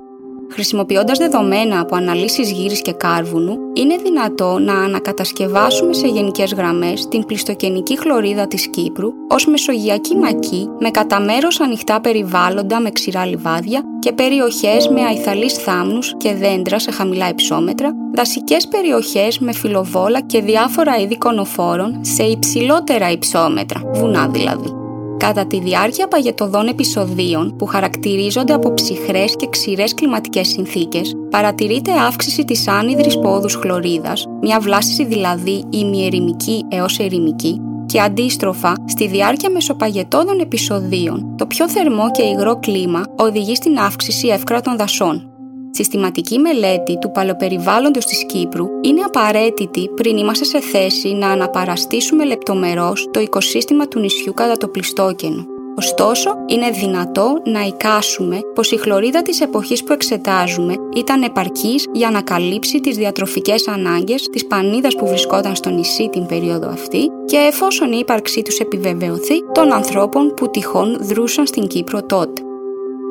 Χρησιμοποιώντας 0.51 1.18
δεδομένα 1.18 1.80
από 1.80 1.96
αναλύσεις 1.96 2.51
γύρις 2.51 2.82
και 2.82 2.92
κάρβουνου, 2.92 3.58
είναι 3.74 3.96
δυνατό 3.96 4.60
να 4.60 4.74
ανακατασκευάσουμε 4.74 5.94
σε 5.94 6.08
γενικές 6.08 6.54
γραμμές 6.54 7.08
την 7.08 7.25
πλιστοκενική 7.25 8.00
χλωρίδα 8.00 8.48
της 8.48 8.68
Κύπρου 8.68 9.10
ως 9.30 9.48
μεσογειακή 9.48 10.16
μακή 10.16 10.70
με 10.80 10.89
κατά 10.89 11.20
μέρος 11.20 11.60
ανοιχτά 11.60 12.01
περιβάλλοντα 12.01 12.80
με 12.80 12.92
ξηρά 12.92 13.25
λιβάδια 13.25 13.82
και 14.00 14.12
περιοχές 14.12 14.88
με 14.88 15.01
αϊθαλείς 15.04 15.54
θάμνους 15.54 16.16
και 16.18 16.34
δέντρα 16.34 16.80
σε 16.80 16.92
χαμηλά 16.92 17.30
υψόμετρα, 17.30 17.92
δασικέ 18.19 18.57
περιοχές 18.69 19.39
με 19.39 19.53
φιλοβόλα 19.53 20.21
και 20.21 20.41
διάφορα 20.41 20.97
είδη 20.97 21.17
κονοφόρων 21.17 21.99
σε 22.01 22.23
υψηλότερα 22.23 23.11
υψόμετρα, 23.11 23.81
βουνά 23.93 24.27
δηλαδή. 24.27 24.73
Κατά 25.17 25.47
τη 25.47 25.59
διάρκεια 25.59 26.07
παγετοδών 26.07 26.67
επεισοδίων 26.67 27.55
που 27.55 27.65
χαρακτηρίζονται 27.65 28.53
από 28.53 28.73
ψυχρές 28.73 29.35
και 29.35 29.47
ξηρές 29.49 29.93
κλιματικές 29.93 30.47
συνθήκες, 30.47 31.15
παρατηρείται 31.29 31.91
αύξηση 31.91 32.45
της 32.45 32.67
άνυδρης 32.67 33.19
πόδους 33.19 33.55
χλωρίδας, 33.55 34.25
μια 34.41 34.59
βλάστηση 34.59 35.05
δηλαδή 35.05 35.63
ημιερημική 35.69 36.65
έως 36.69 36.99
ερημική, 36.99 37.61
και 37.85 38.01
αντίστροφα, 38.01 38.73
στη 38.88 39.07
διάρκεια 39.07 39.49
μεσοπαγετόδων 39.49 40.39
επεισοδίων, 40.39 41.35
το 41.38 41.45
πιο 41.45 41.69
θερμό 41.69 42.11
και 42.11 42.23
υγρό 42.23 42.59
κλίμα 42.59 43.03
οδηγεί 43.17 43.55
στην 43.55 43.77
αύξηση 43.77 44.27
εύκρατων 44.27 44.77
δασών. 44.77 45.38
Συστηματική 45.71 46.39
μελέτη 46.39 46.97
του 46.99 47.11
παλαιοπεριβάλλοντος 47.11 48.05
της 48.05 48.25
Κύπρου 48.25 48.65
είναι 48.81 49.01
απαραίτητη 49.01 49.89
πριν 49.95 50.17
είμαστε 50.17 50.45
σε 50.45 50.59
θέση 50.59 51.13
να 51.13 51.29
αναπαραστήσουμε 51.29 52.25
λεπτομερώς 52.25 53.07
το 53.11 53.19
οικοσύστημα 53.19 53.88
του 53.88 53.99
νησιού 53.99 54.33
κατά 54.33 54.57
το 54.57 54.67
πλιστόκενο. 54.67 55.45
Ωστόσο, 55.77 56.35
είναι 56.47 56.69
δυνατό 56.69 57.41
να 57.45 57.61
εικάσουμε 57.61 58.39
πως 58.55 58.71
η 58.71 58.77
χλωρίδα 58.77 59.21
της 59.21 59.41
εποχής 59.41 59.83
που 59.83 59.93
εξετάζουμε 59.93 60.73
ήταν 60.95 61.21
επαρκής 61.23 61.85
για 61.93 62.09
να 62.09 62.21
καλύψει 62.21 62.79
τις 62.79 62.97
διατροφικές 62.97 63.67
ανάγκες 63.67 64.27
της 64.31 64.47
πανίδας 64.47 64.95
που 64.95 65.07
βρισκόταν 65.07 65.55
στο 65.55 65.69
νησί 65.69 66.09
την 66.09 66.25
περίοδο 66.25 66.69
αυτή 66.69 67.11
και 67.25 67.38
εφόσον 67.38 67.91
η 67.91 67.97
ύπαρξή 67.99 68.41
τους 68.41 68.59
επιβεβαιωθεί 68.59 69.43
των 69.53 69.73
ανθρώπων 69.73 70.33
που 70.33 70.49
τυχόν 70.49 70.97
δρούσαν 71.01 71.47
στην 71.47 71.67
Κύπρο 71.67 72.03
τότε. 72.03 72.41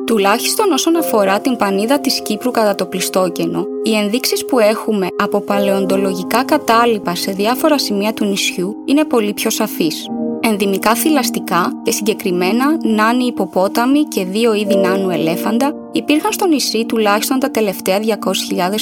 Τουλάχιστον 0.09 0.71
όσον 0.71 0.95
αφορά 0.95 1.39
την 1.39 1.55
πανίδα 1.55 1.99
της 1.99 2.21
Κύπρου 2.21 2.51
κατά 2.51 2.75
το 2.75 2.85
πλιστόκενο, 2.85 3.65
οι 3.83 3.95
ενδείξεις 3.95 4.45
που 4.45 4.59
έχουμε 4.59 5.07
από 5.23 5.41
παλαιοντολογικά 5.41 6.43
κατάλοιπα 6.43 7.15
σε 7.15 7.31
διάφορα 7.31 7.77
σημεία 7.77 8.13
του 8.13 8.25
νησιού 8.25 8.75
είναι 8.85 9.05
πολύ 9.05 9.33
πιο 9.33 9.49
σαφείς. 9.49 10.07
Ενδυμικά 10.39 10.95
θηλαστικά 10.95 11.71
και 11.83 11.91
συγκεκριμένα 11.91 12.65
νάνοι 12.83 13.25
υποπόταμοι 13.25 14.03
και 14.03 14.25
δύο 14.25 14.53
είδη 14.53 14.75
νάνου 14.75 15.09
ελέφαντα 15.09 15.73
υπήρχαν 15.91 16.31
στο 16.31 16.47
νησί 16.47 16.85
τουλάχιστον 16.85 17.39
τα 17.39 17.51
τελευταία 17.51 17.99
200.000 17.99 18.11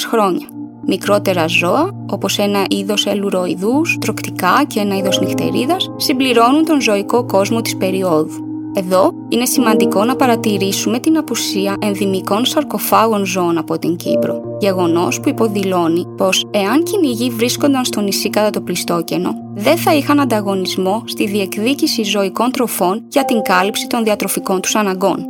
χρόνια. 0.08 0.46
Μικρότερα 0.86 1.46
ζώα, 1.46 1.90
όπως 2.10 2.38
ένα 2.38 2.64
είδος 2.68 3.06
ελουροειδούς, 3.06 3.96
τροκτικά 4.00 4.64
και 4.66 4.80
ένα 4.80 4.96
είδος 4.96 5.20
νυχτερίδας, 5.20 5.90
συμπληρώνουν 5.96 6.64
τον 6.64 6.80
ζωικό 6.80 7.24
κόσμο 7.24 7.60
της 7.60 7.76
περίοδου. 7.76 8.47
Εδώ 8.78 9.12
είναι 9.28 9.46
σημαντικό 9.46 10.04
να 10.04 10.16
παρατηρήσουμε 10.16 10.98
την 10.98 11.16
απουσία 11.16 11.76
ενδυμικών 11.80 12.44
σαρκοφάγων 12.44 13.24
ζώων 13.24 13.58
από 13.58 13.78
την 13.78 13.96
Κύπρο, 13.96 14.40
γεγονός 14.58 15.20
που 15.20 15.28
υποδηλώνει 15.28 16.06
πως 16.16 16.46
εάν 16.50 16.82
κυνηγοί 16.82 17.30
βρίσκονταν 17.30 17.84
στο 17.84 18.00
νησί 18.00 18.30
κατά 18.30 18.50
το 18.50 18.60
πλιστόκενο, 18.60 19.34
δεν 19.54 19.76
θα 19.76 19.94
είχαν 19.94 20.20
ανταγωνισμό 20.20 21.02
στη 21.06 21.26
διεκδίκηση 21.26 22.02
ζωικών 22.02 22.50
τροφών 22.50 23.04
για 23.08 23.24
την 23.24 23.42
κάλυψη 23.42 23.86
των 23.86 24.04
διατροφικών 24.04 24.60
τους 24.60 24.74
αναγκών. 24.74 25.26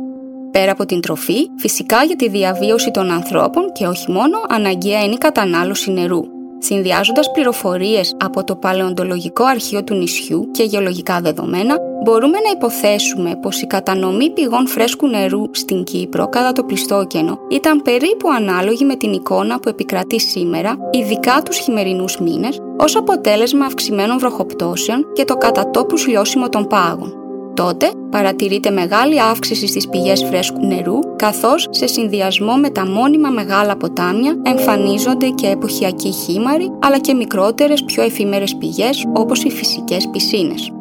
Πέρα 0.51 0.71
από 0.71 0.85
την 0.85 1.01
τροφή, 1.01 1.47
φυσικά 1.57 2.03
για 2.03 2.15
τη 2.15 2.29
διαβίωση 2.29 2.91
των 2.91 3.11
ανθρώπων 3.11 3.71
και 3.71 3.87
όχι 3.87 4.11
μόνο, 4.11 4.37
αναγκαία 4.49 5.03
είναι 5.03 5.13
η 5.13 5.17
κατανάλωση 5.17 5.91
νερού. 5.91 6.38
Συνδυάζοντας 6.59 7.31
πληροφορίες 7.31 8.15
από 8.19 8.43
το 8.43 8.55
παλαιοντολογικό 8.55 9.43
αρχείο 9.43 9.83
του 9.83 9.95
νησιού 9.95 10.51
και 10.51 10.63
γεωλογικά 10.63 11.19
δεδομένα, 11.21 11.77
μπορούμε 12.03 12.37
να 12.39 12.49
υποθέσουμε 12.55 13.35
πως 13.41 13.61
η 13.61 13.65
κατανομή 13.67 14.29
πηγών 14.29 14.67
φρέσκου 14.67 15.07
νερού 15.07 15.43
στην 15.51 15.83
Κύπρο 15.83 16.27
κατά 16.27 16.51
το 16.51 16.63
πλιστόκενο 16.63 17.39
ήταν 17.49 17.81
περίπου 17.81 18.29
ανάλογη 18.29 18.85
με 18.85 18.95
την 18.95 19.13
εικόνα 19.13 19.59
που 19.59 19.69
επικρατεί 19.69 20.19
σήμερα, 20.19 20.77
ειδικά 20.91 21.41
τους 21.45 21.57
χειμερινούς 21.57 22.19
μήνες, 22.19 22.61
ως 22.77 22.95
αποτέλεσμα 22.95 23.65
αυξημένων 23.65 24.19
βροχοπτώσεων 24.19 25.05
και 25.13 25.25
το 25.25 25.35
κατά 25.35 25.71
λιώσιμο 26.07 26.49
των 26.49 26.67
πάγων 26.67 27.18
τότε 27.59 27.91
παρατηρείται 28.11 28.69
μεγάλη 28.69 29.21
αύξηση 29.21 29.67
στις 29.67 29.89
πηγές 29.89 30.23
φρέσκου 30.23 30.65
νερού, 30.65 30.99
καθώς 31.15 31.67
σε 31.69 31.87
συνδυασμό 31.87 32.55
με 32.55 32.69
τα 32.69 32.87
μόνιμα 32.87 33.29
μεγάλα 33.29 33.77
ποτάμια 33.77 34.35
εμφανίζονται 34.43 35.27
και 35.27 35.47
εποχιακοί 35.47 36.11
χήμαροι, 36.11 36.71
αλλά 36.79 36.99
και 36.99 37.13
μικρότερες 37.13 37.83
πιο 37.83 38.03
εφήμερες 38.03 38.55
πηγές 38.55 39.05
όπως 39.13 39.43
οι 39.43 39.49
φυσικές 39.49 40.09
πισίνες. 40.11 40.71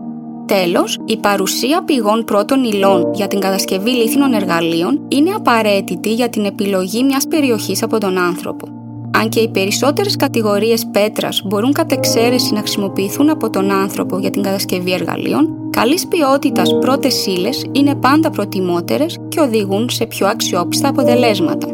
Τέλος, 0.46 0.98
η 1.04 1.16
παρουσία 1.16 1.82
πηγών 1.84 2.24
πρώτων 2.24 2.64
υλών 2.64 3.10
για 3.14 3.26
την 3.26 3.40
κατασκευή 3.40 3.90
λίθινων 3.90 4.32
εργαλείων 4.32 5.00
είναι 5.08 5.30
απαραίτητη 5.30 6.14
για 6.14 6.28
την 6.28 6.44
επιλογή 6.44 7.04
μιας 7.04 7.26
περιοχής 7.28 7.82
από 7.82 7.98
τον 7.98 8.18
άνθρωπο. 8.18 8.66
Αν 9.18 9.28
και 9.28 9.40
οι 9.40 9.48
περισσότερες 9.48 10.16
κατηγορίες 10.16 10.86
πέτρας 10.92 11.42
μπορούν 11.44 11.72
κατ' 11.72 11.92
εξαίρεση 11.92 12.52
να 12.52 12.58
χρησιμοποιηθούν 12.58 13.30
από 13.30 13.50
τον 13.50 13.70
άνθρωπο 13.70 14.18
για 14.18 14.30
την 14.30 14.42
κατασκευή 14.42 14.92
εργαλείων, 14.92 15.57
καλής 15.70 16.06
ποιότητας 16.06 16.78
πρώτες 16.80 17.26
ύλες 17.26 17.64
είναι 17.72 17.94
πάντα 17.94 18.30
προτιμότερες 18.30 19.18
και 19.28 19.40
οδηγούν 19.40 19.90
σε 19.90 20.06
πιο 20.06 20.26
αξιόπιστα 20.26 20.88
αποτελέσματα. 20.88 21.66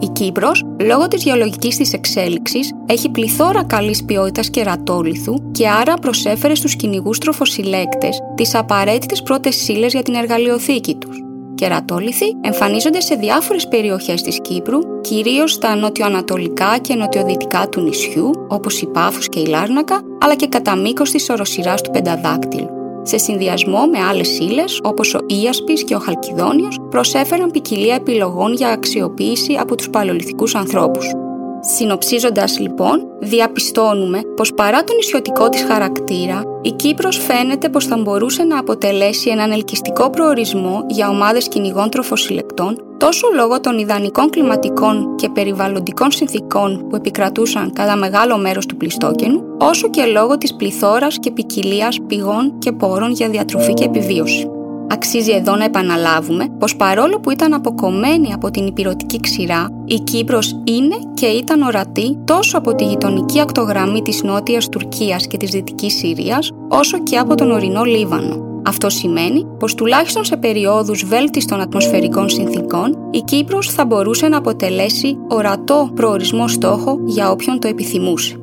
Η 0.00 0.06
Κύπρος, 0.06 0.64
λόγω 0.80 1.08
της 1.08 1.22
γεωλογικής 1.22 1.76
της 1.76 1.92
εξέλιξης, 1.92 2.72
έχει 2.86 3.08
πληθώρα 3.08 3.64
καλής 3.64 4.04
ποιότητας 4.04 4.50
κερατόλιθου 4.50 5.50
και 5.50 5.68
άρα 5.68 5.94
προσέφερε 5.94 6.54
στους 6.54 6.76
κυνηγούς 6.76 7.18
τροφοσυλλέκτες 7.18 8.18
τις 8.34 8.54
απαραίτητες 8.54 9.22
πρώτες 9.22 9.68
ύλες 9.68 9.92
για 9.92 10.02
την 10.02 10.14
εργαλειοθήκη 10.14 10.94
τους. 10.94 11.22
Κερατόλιθοι 11.54 12.36
εμφανίζονται 12.40 13.00
σε 13.00 13.14
διάφορες 13.14 13.68
περιοχές 13.68 14.22
της 14.22 14.40
Κύπρου, 14.40 14.78
κυρίως 15.00 15.52
στα 15.52 15.74
νοτιοανατολικά 15.74 16.78
και 16.80 16.94
νοτιοδυτικά 16.94 17.68
του 17.68 17.80
νησιού, 17.80 18.30
όπως 18.48 18.80
η 18.80 18.86
Πάφους 18.86 19.28
και 19.28 19.40
η 19.40 19.46
Λάρνακα, 19.46 20.00
αλλά 20.20 20.34
και 20.34 20.46
κατά 20.46 20.76
μήκος 20.76 21.10
της 21.10 21.30
οροσυράς 21.30 21.82
του 21.82 21.90
Πενταδάκτυλου 21.90 22.77
σε 23.08 23.18
συνδυασμό 23.18 23.86
με 23.86 23.98
άλλες 23.98 24.38
ύλες 24.38 24.80
όπως 24.82 25.14
ο 25.14 25.18
Ίασπης 25.26 25.84
και 25.84 25.94
ο 25.94 25.98
Χαλκιδόνιος, 25.98 26.78
προσέφεραν 26.90 27.50
ποικιλία 27.50 27.94
επιλογών 27.94 28.52
για 28.52 28.68
αξιοποίηση 28.68 29.54
από 29.54 29.74
τους 29.74 29.90
παλαιολιθικούς 29.90 30.54
ανθρώπους. 30.54 31.27
Συνοψίζοντας 31.60 32.58
λοιπόν, 32.58 33.06
διαπιστώνουμε 33.20 34.20
πως 34.36 34.54
παρά 34.54 34.84
τον 34.84 34.96
νησιωτικό 34.96 35.48
της 35.48 35.62
χαρακτήρα, 35.62 36.42
η 36.62 36.70
Κύπρος 36.70 37.16
φαίνεται 37.16 37.68
πως 37.68 37.86
θα 37.86 37.96
μπορούσε 37.96 38.42
να 38.42 38.58
αποτελέσει 38.58 39.30
έναν 39.30 39.50
ελκυστικό 39.52 40.10
προορισμό 40.10 40.84
για 40.88 41.08
ομάδες 41.08 41.48
κυνηγών 41.48 41.90
τροφοσυλλεκτών 41.90 42.82
τόσο 42.98 43.28
λόγω 43.34 43.60
των 43.60 43.78
ιδανικών 43.78 44.30
κλιματικών 44.30 45.14
και 45.16 45.28
περιβαλλοντικών 45.28 46.10
συνθήκων 46.10 46.86
που 46.88 46.96
επικρατούσαν 46.96 47.72
κατά 47.72 47.96
μεγάλο 47.96 48.38
μέρος 48.38 48.66
του 48.66 48.76
πλιστόκενου, 48.76 49.42
όσο 49.58 49.90
και 49.90 50.04
λόγω 50.04 50.38
της 50.38 50.54
πληθώρας 50.54 51.18
και 51.18 51.30
ποικιλίας 51.30 51.98
πηγών 52.06 52.58
και 52.58 52.72
πόρων 52.72 53.10
για 53.10 53.28
διατροφή 53.28 53.74
και 53.74 53.84
επιβίωση. 53.84 54.50
Αξίζει 54.90 55.32
εδώ 55.32 55.56
να 55.56 55.64
επαναλάβουμε 55.64 56.46
πως 56.58 56.76
παρόλο 56.76 57.20
που 57.20 57.30
ήταν 57.30 57.54
αποκομμένη 57.54 58.32
από 58.32 58.50
την 58.50 58.66
υπηρετική 58.66 59.20
ξηρά, 59.20 59.77
η 59.88 60.00
Κύπρος 60.00 60.60
είναι 60.64 60.96
και 61.14 61.26
ήταν 61.26 61.62
ορατή 61.62 62.18
τόσο 62.24 62.58
από 62.58 62.74
τη 62.74 62.84
γειτονική 62.84 63.40
ακτογραμμή 63.40 64.02
της 64.02 64.22
νότιας 64.22 64.68
Τουρκίας 64.68 65.26
και 65.26 65.36
της 65.36 65.50
δυτικής 65.50 65.94
Συρίας, 65.94 66.50
όσο 66.68 67.02
και 67.02 67.18
από 67.18 67.34
τον 67.34 67.50
ορεινό 67.50 67.82
Λίβανο. 67.82 68.46
Αυτό 68.64 68.90
σημαίνει 68.90 69.46
πως 69.58 69.74
τουλάχιστον 69.74 70.24
σε 70.24 70.36
περιόδους 70.36 71.04
βέλτιστων 71.04 71.60
ατμοσφαιρικών 71.60 72.28
συνθήκων, 72.28 73.08
η 73.10 73.20
Κύπρος 73.20 73.70
θα 73.70 73.84
μπορούσε 73.84 74.28
να 74.28 74.36
αποτελέσει 74.36 75.18
ορατό 75.28 75.90
προορισμό 75.94 76.48
στόχο 76.48 76.98
για 77.04 77.30
όποιον 77.30 77.60
το 77.60 77.68
επιθυμούσε. 77.68 78.36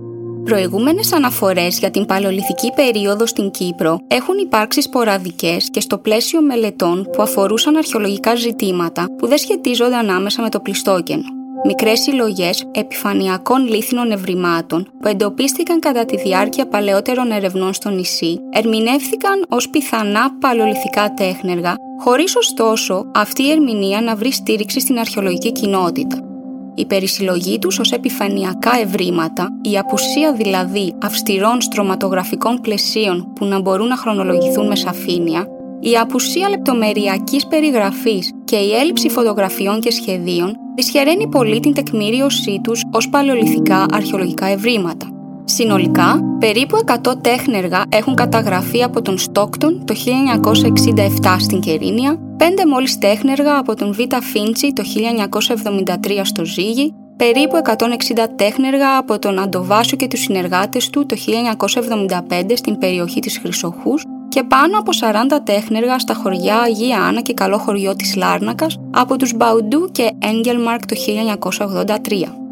Προηγούμενες 0.45 1.13
αναφορές 1.13 1.79
για 1.79 1.91
την 1.91 2.05
παλαιολιθική 2.05 2.71
περίοδο 2.75 3.25
στην 3.25 3.51
Κύπρο 3.51 3.99
έχουν 4.07 4.37
υπάρξει 4.37 4.81
σποραδικές 4.81 5.69
και 5.71 5.79
στο 5.79 5.97
πλαίσιο 5.97 6.41
μελετών 6.41 7.09
που 7.11 7.21
αφορούσαν 7.21 7.75
αρχαιολογικά 7.75 8.35
ζητήματα 8.35 9.05
που 9.17 9.27
δεν 9.27 9.37
σχετίζονται 9.37 9.95
ανάμεσα 9.95 10.41
με 10.41 10.49
το 10.49 10.59
πλιστόκενο. 10.59 11.23
Μικρές 11.65 11.99
συλλογές 11.99 12.67
επιφανειακών 12.71 13.67
λίθινων 13.67 14.11
ευρημάτων 14.11 14.87
που 15.01 15.07
εντοπίστηκαν 15.07 15.79
κατά 15.79 16.05
τη 16.05 16.17
διάρκεια 16.17 16.67
παλαιότερων 16.67 17.31
ερευνών 17.31 17.73
στο 17.73 17.89
νησί 17.89 18.39
ερμηνεύθηκαν 18.53 19.45
ως 19.49 19.69
πιθανά 19.69 20.37
παλαιολιθικά 20.39 21.13
τέχνεργα, 21.13 21.75
χωρίς 21.99 22.35
ωστόσο 22.35 23.05
αυτή 23.13 23.43
η 23.43 23.51
ερμηνεία 23.51 24.01
να 24.01 24.15
βρει 24.15 24.31
στήριξη 24.31 24.79
στην 24.79 24.99
αρχαιολογική 24.99 25.51
κοινότητα 25.51 26.34
η 26.75 26.85
περισυλλογή 26.85 27.59
τους 27.59 27.79
ως 27.79 27.91
επιφανειακά 27.91 28.71
ευρήματα, 28.81 29.49
η 29.61 29.77
απουσία 29.77 30.33
δηλαδή 30.33 30.93
αυστηρών 31.01 31.61
στρωματογραφικών 31.61 32.61
πλαισίων 32.61 33.33
που 33.35 33.45
να 33.45 33.61
μπορούν 33.61 33.87
να 33.87 33.97
χρονολογηθούν 33.97 34.67
με 34.67 34.75
σαφήνεια, 34.75 35.47
η 35.79 35.97
απουσία 35.97 36.49
λεπτομεριακής 36.49 37.47
περιγραφής 37.47 38.31
και 38.45 38.55
η 38.55 38.73
έλλειψη 38.73 39.09
φωτογραφιών 39.09 39.79
και 39.79 39.91
σχεδίων 39.91 40.55
δυσχεραίνει 40.75 41.27
πολύ 41.27 41.59
την 41.59 41.73
τεκμήριωσή 41.73 42.59
τους 42.63 42.81
ως 42.91 43.09
παλαιολιθικά 43.09 43.85
αρχαιολογικά 43.91 44.45
ευρήματα. 44.45 45.14
Συνολικά, 45.57 46.19
περίπου 46.39 46.77
100 46.85 47.21
τέχνεργα 47.21 47.83
έχουν 47.89 48.15
καταγραφεί 48.15 48.83
από 48.83 49.01
τον 49.01 49.17
Στόκτον 49.17 49.85
το 49.85 49.95
1967 51.23 51.35
στην 51.39 51.59
Κερίνια, 51.59 52.19
5 52.37 52.43
μόλις 52.67 52.97
τέχνεργα 52.97 53.57
από 53.57 53.75
τον 53.75 53.93
Β. 53.93 53.99
Φίντσι 54.21 54.73
το 54.73 54.83
1973 56.13 56.21
στο 56.23 56.45
Ζήγη, 56.45 56.93
περίπου 57.15 57.55
160 57.63 57.77
τέχνεργα 58.35 58.97
από 58.97 59.19
τον 59.19 59.39
Αντοβάσιο 59.39 59.97
και 59.97 60.07
τους 60.07 60.19
συνεργάτες 60.19 60.89
του 60.89 61.05
το 61.05 61.15
1975 62.39 62.55
στην 62.55 62.77
περιοχή 62.77 63.19
της 63.19 63.37
Χρυσοχούς 63.37 64.03
και 64.29 64.43
πάνω 64.43 64.77
από 64.77 64.91
40 65.01 65.39
τέχνεργα 65.43 65.99
στα 65.99 66.13
χωριά 66.13 66.59
Αγία 66.59 66.99
Άννα 66.99 67.21
και 67.21 67.33
Καλό 67.33 67.57
Χωριό 67.57 67.95
της 67.95 68.15
Λάρνακας 68.15 68.77
από 68.91 69.17
τους 69.17 69.33
Μπαουντού 69.33 69.89
και 69.91 70.11
Έγγελμαρκ 70.19 70.85
το 70.85 70.95
1983. 70.95 72.44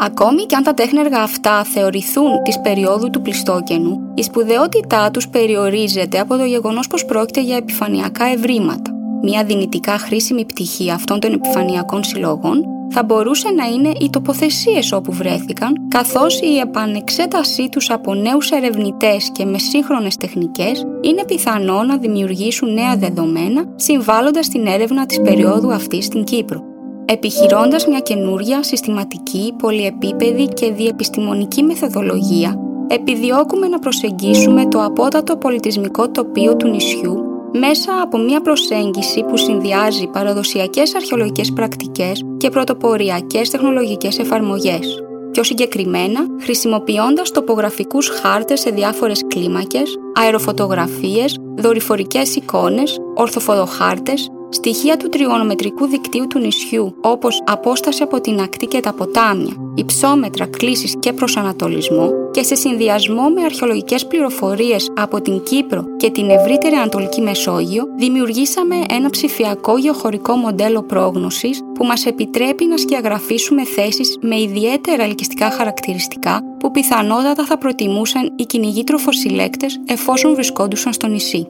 Ακόμη 0.00 0.42
και 0.44 0.56
αν 0.56 0.62
τα 0.62 0.74
τέχνεργα 0.74 1.22
αυτά 1.22 1.64
θεωρηθούν 1.64 2.42
της 2.42 2.60
περίοδου 2.60 3.10
του 3.10 3.22
πλιστόκενου, 3.22 4.00
η 4.14 4.22
σπουδαιότητά 4.22 5.10
τους 5.10 5.28
περιορίζεται 5.28 6.18
από 6.18 6.36
το 6.36 6.44
γεγονός 6.44 6.86
πως 6.86 7.04
πρόκειται 7.04 7.42
για 7.42 7.56
επιφανειακά 7.56 8.24
ευρήματα. 8.24 8.90
Μια 9.22 9.44
δυνητικά 9.44 9.98
χρήσιμη 9.98 10.44
πτυχή 10.44 10.90
αυτών 10.90 11.20
των 11.20 11.32
επιφανειακών 11.32 12.04
συλλογών 12.04 12.64
θα 12.90 13.02
μπορούσε 13.02 13.48
να 13.50 13.64
είναι 13.66 13.92
οι 14.00 14.10
τοποθεσίες 14.10 14.92
όπου 14.92 15.12
βρέθηκαν, 15.12 15.88
καθώς 15.88 16.40
η 16.40 16.58
επανεξέτασή 16.58 17.68
τους 17.68 17.90
από 17.90 18.14
νέους 18.14 18.50
ερευνητές 18.50 19.30
και 19.32 19.44
με 19.44 19.58
σύγχρονες 19.58 20.16
τεχνικές 20.16 20.86
είναι 21.00 21.24
πιθανό 21.24 21.82
να 21.82 21.96
δημιουργήσουν 21.96 22.72
νέα 22.72 22.96
δεδομένα, 22.96 23.64
συμβάλλοντας 23.76 24.46
στην 24.46 24.66
έρευνα 24.66 25.06
της 25.06 25.20
περίοδου 25.20 25.72
αυτής 25.72 26.04
στην 26.04 26.24
Κύπρο 26.24 26.67
επιχειρώντας 27.10 27.86
μια 27.86 27.98
καινούρια, 27.98 28.62
συστηματική, 28.62 29.54
πολυεπίπεδη 29.58 30.46
και 30.46 30.72
διεπιστημονική 30.72 31.62
μεθοδολογία, 31.62 32.58
επιδιώκουμε 32.86 33.68
να 33.68 33.78
προσεγγίσουμε 33.78 34.66
το 34.66 34.82
απότατο 34.84 35.36
πολιτισμικό 35.36 36.10
τοπίο 36.10 36.56
του 36.56 36.68
νησιού 36.68 37.22
μέσα 37.52 37.92
από 38.02 38.18
μια 38.18 38.40
προσέγγιση 38.40 39.24
που 39.24 39.36
συνδυάζει 39.36 40.06
παραδοσιακές 40.06 40.94
αρχαιολογικές 40.94 41.52
πρακτικές 41.52 42.24
και 42.36 42.48
πρωτοποριακές 42.50 43.50
τεχνολογικές 43.50 44.18
εφαρμογές. 44.18 45.02
Πιο 45.32 45.42
συγκεκριμένα, 45.42 46.20
χρησιμοποιώντας 46.40 47.30
τοπογραφικούς 47.30 48.08
χάρτες 48.08 48.60
σε 48.60 48.70
διάφορες 48.70 49.26
κλίμακες, 49.26 49.98
αεροφωτογραφίες, 50.14 51.36
δορυφορικές 51.56 52.36
εικόνες, 52.36 52.98
ορθοφοδοχάρτες, 53.14 54.30
Στοιχεία 54.50 54.96
του 54.96 55.08
τριγωνομετρικού 55.08 55.86
δικτύου 55.86 56.26
του 56.26 56.38
νησιού, 56.38 56.94
όπως 57.00 57.42
απόσταση 57.46 58.02
από 58.02 58.20
την 58.20 58.40
ακτή 58.40 58.66
και 58.66 58.80
τα 58.80 58.92
ποτάμια, 58.92 59.52
υψόμετρα, 59.74 60.46
κλήσεις 60.46 60.94
και 60.98 61.12
προσανατολισμό 61.12 62.10
και 62.30 62.42
σε 62.42 62.54
συνδυασμό 62.54 63.28
με 63.28 63.42
αρχαιολογικές 63.44 64.06
πληροφορίες 64.06 64.90
από 64.96 65.20
την 65.20 65.42
Κύπρο 65.42 65.84
και 65.96 66.10
την 66.10 66.30
ευρύτερη 66.30 66.74
Ανατολική 66.74 67.20
Μεσόγειο, 67.20 67.84
δημιουργήσαμε 67.96 68.76
ένα 68.88 69.10
ψηφιακό 69.10 69.78
γεωχωρικό 69.78 70.34
μοντέλο 70.34 70.82
πρόγνωσης 70.82 71.60
που 71.74 71.84
μας 71.84 72.06
επιτρέπει 72.06 72.64
να 72.64 72.76
σκιαγραφίσουμε 72.76 73.64
θέσεις 73.64 74.18
με 74.20 74.40
ιδιαίτερα 74.40 75.02
ελκυστικά 75.02 75.50
χαρακτηριστικά 75.50 76.40
που 76.58 76.70
πιθανότατα 76.70 77.44
θα 77.44 77.58
προτιμούσαν 77.58 78.32
οι 78.36 78.44
κυνηγοί 78.44 78.84
τροφοσυλλέκτες 78.84 79.80
εφόσον 79.86 80.34
βρισκόντουσαν 80.34 80.92
στο 80.92 81.06
νησί. 81.06 81.46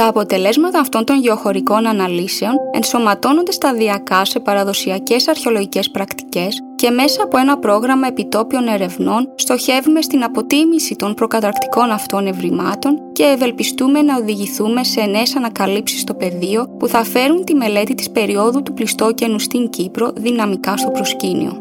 Τα 0.00 0.06
αποτελέσματα 0.06 0.80
αυτών 0.80 1.04
των 1.04 1.18
γεωχωρικών 1.20 1.86
αναλύσεων 1.86 2.52
ενσωματώνονται 2.74 3.52
σταδιακά 3.52 4.24
σε 4.24 4.40
παραδοσιακές 4.40 5.28
αρχαιολογικές 5.28 5.90
πρακτικές 5.90 6.58
και 6.76 6.90
μέσα 6.90 7.22
από 7.22 7.38
ένα 7.38 7.58
πρόγραμμα 7.58 8.06
επιτόπιων 8.06 8.68
ερευνών 8.68 9.28
στοχεύουμε 9.34 10.02
στην 10.02 10.22
αποτίμηση 10.22 10.96
των 10.96 11.14
προκαταρκτικών 11.14 11.90
αυτών 11.90 12.26
ευρημάτων 12.26 12.98
και 13.12 13.22
ευελπιστούμε 13.22 14.02
να 14.02 14.16
οδηγηθούμε 14.16 14.84
σε 14.84 15.00
νέες 15.00 15.36
ανακαλύψεις 15.36 16.00
στο 16.00 16.14
πεδίο 16.14 16.66
που 16.78 16.88
θα 16.88 17.04
φέρουν 17.04 17.44
τη 17.44 17.54
μελέτη 17.54 17.94
της 17.94 18.10
περίοδου 18.10 18.62
του 18.62 18.74
πλιστόκενου 18.74 19.38
στην 19.38 19.70
Κύπρο 19.70 20.12
δυναμικά 20.16 20.76
στο 20.76 20.90
προσκήνιο. 20.90 21.58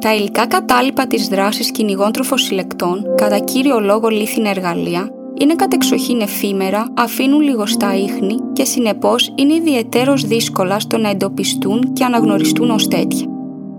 Τα 0.00 0.14
υλικά 0.14 0.46
κατάλοιπα 0.46 1.06
της 1.06 1.28
δράσης 1.28 1.70
κυνηγών 1.70 2.12
τροφοσυλλεκτών, 2.12 3.14
κατά 3.16 3.38
κύριο 3.38 3.80
λόγο 3.80 4.08
λίθινα 4.08 4.50
εργαλεία, 4.50 5.10
είναι 5.38 5.54
κατεξοχήν 5.54 6.20
εφήμερα, 6.20 6.86
αφήνουν 6.94 7.40
λιγοστά 7.40 7.96
ίχνη 7.96 8.36
και 8.52 8.64
συνεπώς 8.64 9.32
είναι 9.34 9.54
ιδιαιτέρως 9.54 10.24
δύσκολα 10.24 10.80
στο 10.80 10.98
να 10.98 11.08
εντοπιστούν 11.08 11.92
και 11.92 12.04
αναγνωριστούν 12.04 12.70
ως 12.70 12.88
τέτοια. 12.88 13.26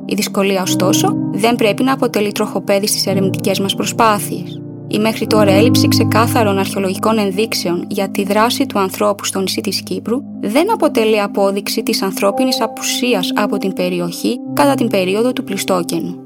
Η 0.06 0.16
δυσκολία 0.16 0.62
ωστόσο 0.62 1.16
δεν 1.32 1.56
πρέπει 1.56 1.84
να 1.84 1.94
αποτελεί 1.94 2.32
τροχοπέδι 2.32 2.88
στις 2.88 3.08
ερευνητικές 3.08 3.60
μας 3.60 3.76
προσπάθειες. 3.76 4.60
Η 4.88 5.00
μέχρι 5.00 5.28
τώρα 5.28 5.52
έλλειψη 5.52 5.88
ξεκάθαρων 5.88 6.58
αρχαιολογικών 6.58 7.18
ενδείξεων 7.18 7.86
για 7.90 8.10
τη 8.10 8.24
δράση 8.24 8.66
του 8.66 8.80
ανθρώπου 8.80 9.26
στο 9.26 9.40
νησί 9.40 9.62
της 9.62 9.82
Κύπρου 9.82 10.18
δεν 10.40 10.74
αποτελεί 10.74 11.22
απόδειξη 11.22 11.84
της 11.84 12.02
ανθρώπινης 12.02 12.62
απουσίας 12.62 13.32
από 13.36 13.58
την 13.58 13.74
περιοχή 13.74 14.40
κατά 14.54 14.76
την 14.76 14.88
περίοδο 14.88 15.34
του 15.34 15.44
Πλιστόκενου. 15.44 16.25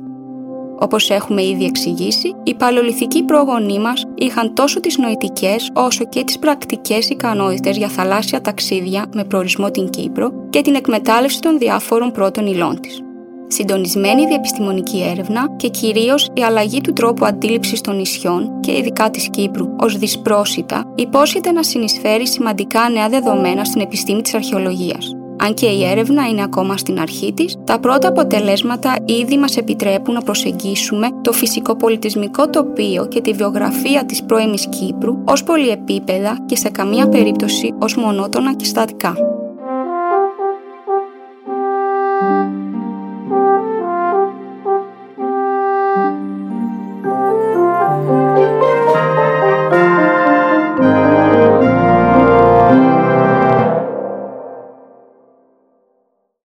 Όπως 0.80 1.10
έχουμε 1.10 1.44
ήδη 1.44 1.65
εξηγήσει, 1.65 2.36
οι 2.44 2.56
παλαιολιθικοί 2.56 3.24
πρόγονοί 3.24 3.80
μας 3.80 4.04
είχαν 4.15 4.54
τόσο 4.54 4.80
τις 4.80 4.98
νοητικές 4.98 5.70
όσο 5.74 6.06
και 6.06 6.24
τις 6.24 6.39
πρακτικές 6.39 7.10
ικανότητες 7.10 7.78
για 7.78 7.88
θαλάσσια 7.88 8.42
ταξίδια 8.42 9.06
με 9.13 9.24
προορισμό 9.24 9.72
την 9.72 9.89
Κύπρο 9.89 10.32
και 10.50 10.62
την 10.62 10.76
εκμετάλλευση 10.76 11.39
των 11.39 11.58
διάφορων 11.58 12.12
πρώτων 12.12 12.48
υλών 12.48 12.80
της. 12.80 13.02
Συντονισμένη 13.48 14.26
διεπιστημονική 14.26 15.04
έρευνα 15.12 15.56
και 15.56 15.68
κυρίως 15.68 16.30
η 16.34 16.44
αλλαγή 16.44 16.82
του 16.82 16.94
τρόπου 16.94 17.26
αντίληψης 17.26 17.82
των 17.82 17.96
νησιών 17.96 18.60
και 18.60 18.78
ειδικά 18.78 19.10
της 19.10 19.30
Κύπρου 19.30 19.65
ως 19.80 19.98
δυσπρόσιτα 19.98 20.94
υπόσχεται 20.96 21.52
να 21.52 21.63
συνεισφέρει 21.63 22.28
σημαντικά 22.28 22.89
νέα 22.89 23.10
δεδομένα 23.10 23.63
στην 23.63 23.82
επιστήμη 23.82 24.22
της 24.22 24.34
αρχαιολογίας. 24.34 25.19
Αν 25.41 25.54
και 25.54 25.65
η 25.65 25.86
έρευνα 25.86 26.28
είναι 26.28 26.43
ακόμα 26.43 26.78
στην 26.78 26.99
αρχή 26.99 27.34
της, 27.34 27.58
τα 27.63 27.80
πρώτα 27.80 28.08
αποτελέσματα 28.08 28.95
ήδη 29.06 29.38
μας 29.38 29.58
επιτρέπουν 29.58 30.13
να 30.13 30.21
προσεγγίσουμε 30.21 31.08
το 31.21 31.32
φυσικό 31.32 31.75
πολιτισμικό 31.75 32.49
τοπίο 32.49 33.08
και 33.08 33.21
τη 33.21 33.34
βιογραφία 33.34 34.06
της 34.06 34.23
πρώιμης 34.23 34.67
Κύπρου 34.69 35.17
ως 35.25 35.43
πολυεπίπεδα 35.43 36.38
και 36.45 36.56
σε 36.56 36.69
καμία 36.69 37.10
περίπτωση 37.10 37.73
ως 37.80 37.95
μονότονα 37.95 38.56
και 38.56 38.65
στατικά. 38.65 39.15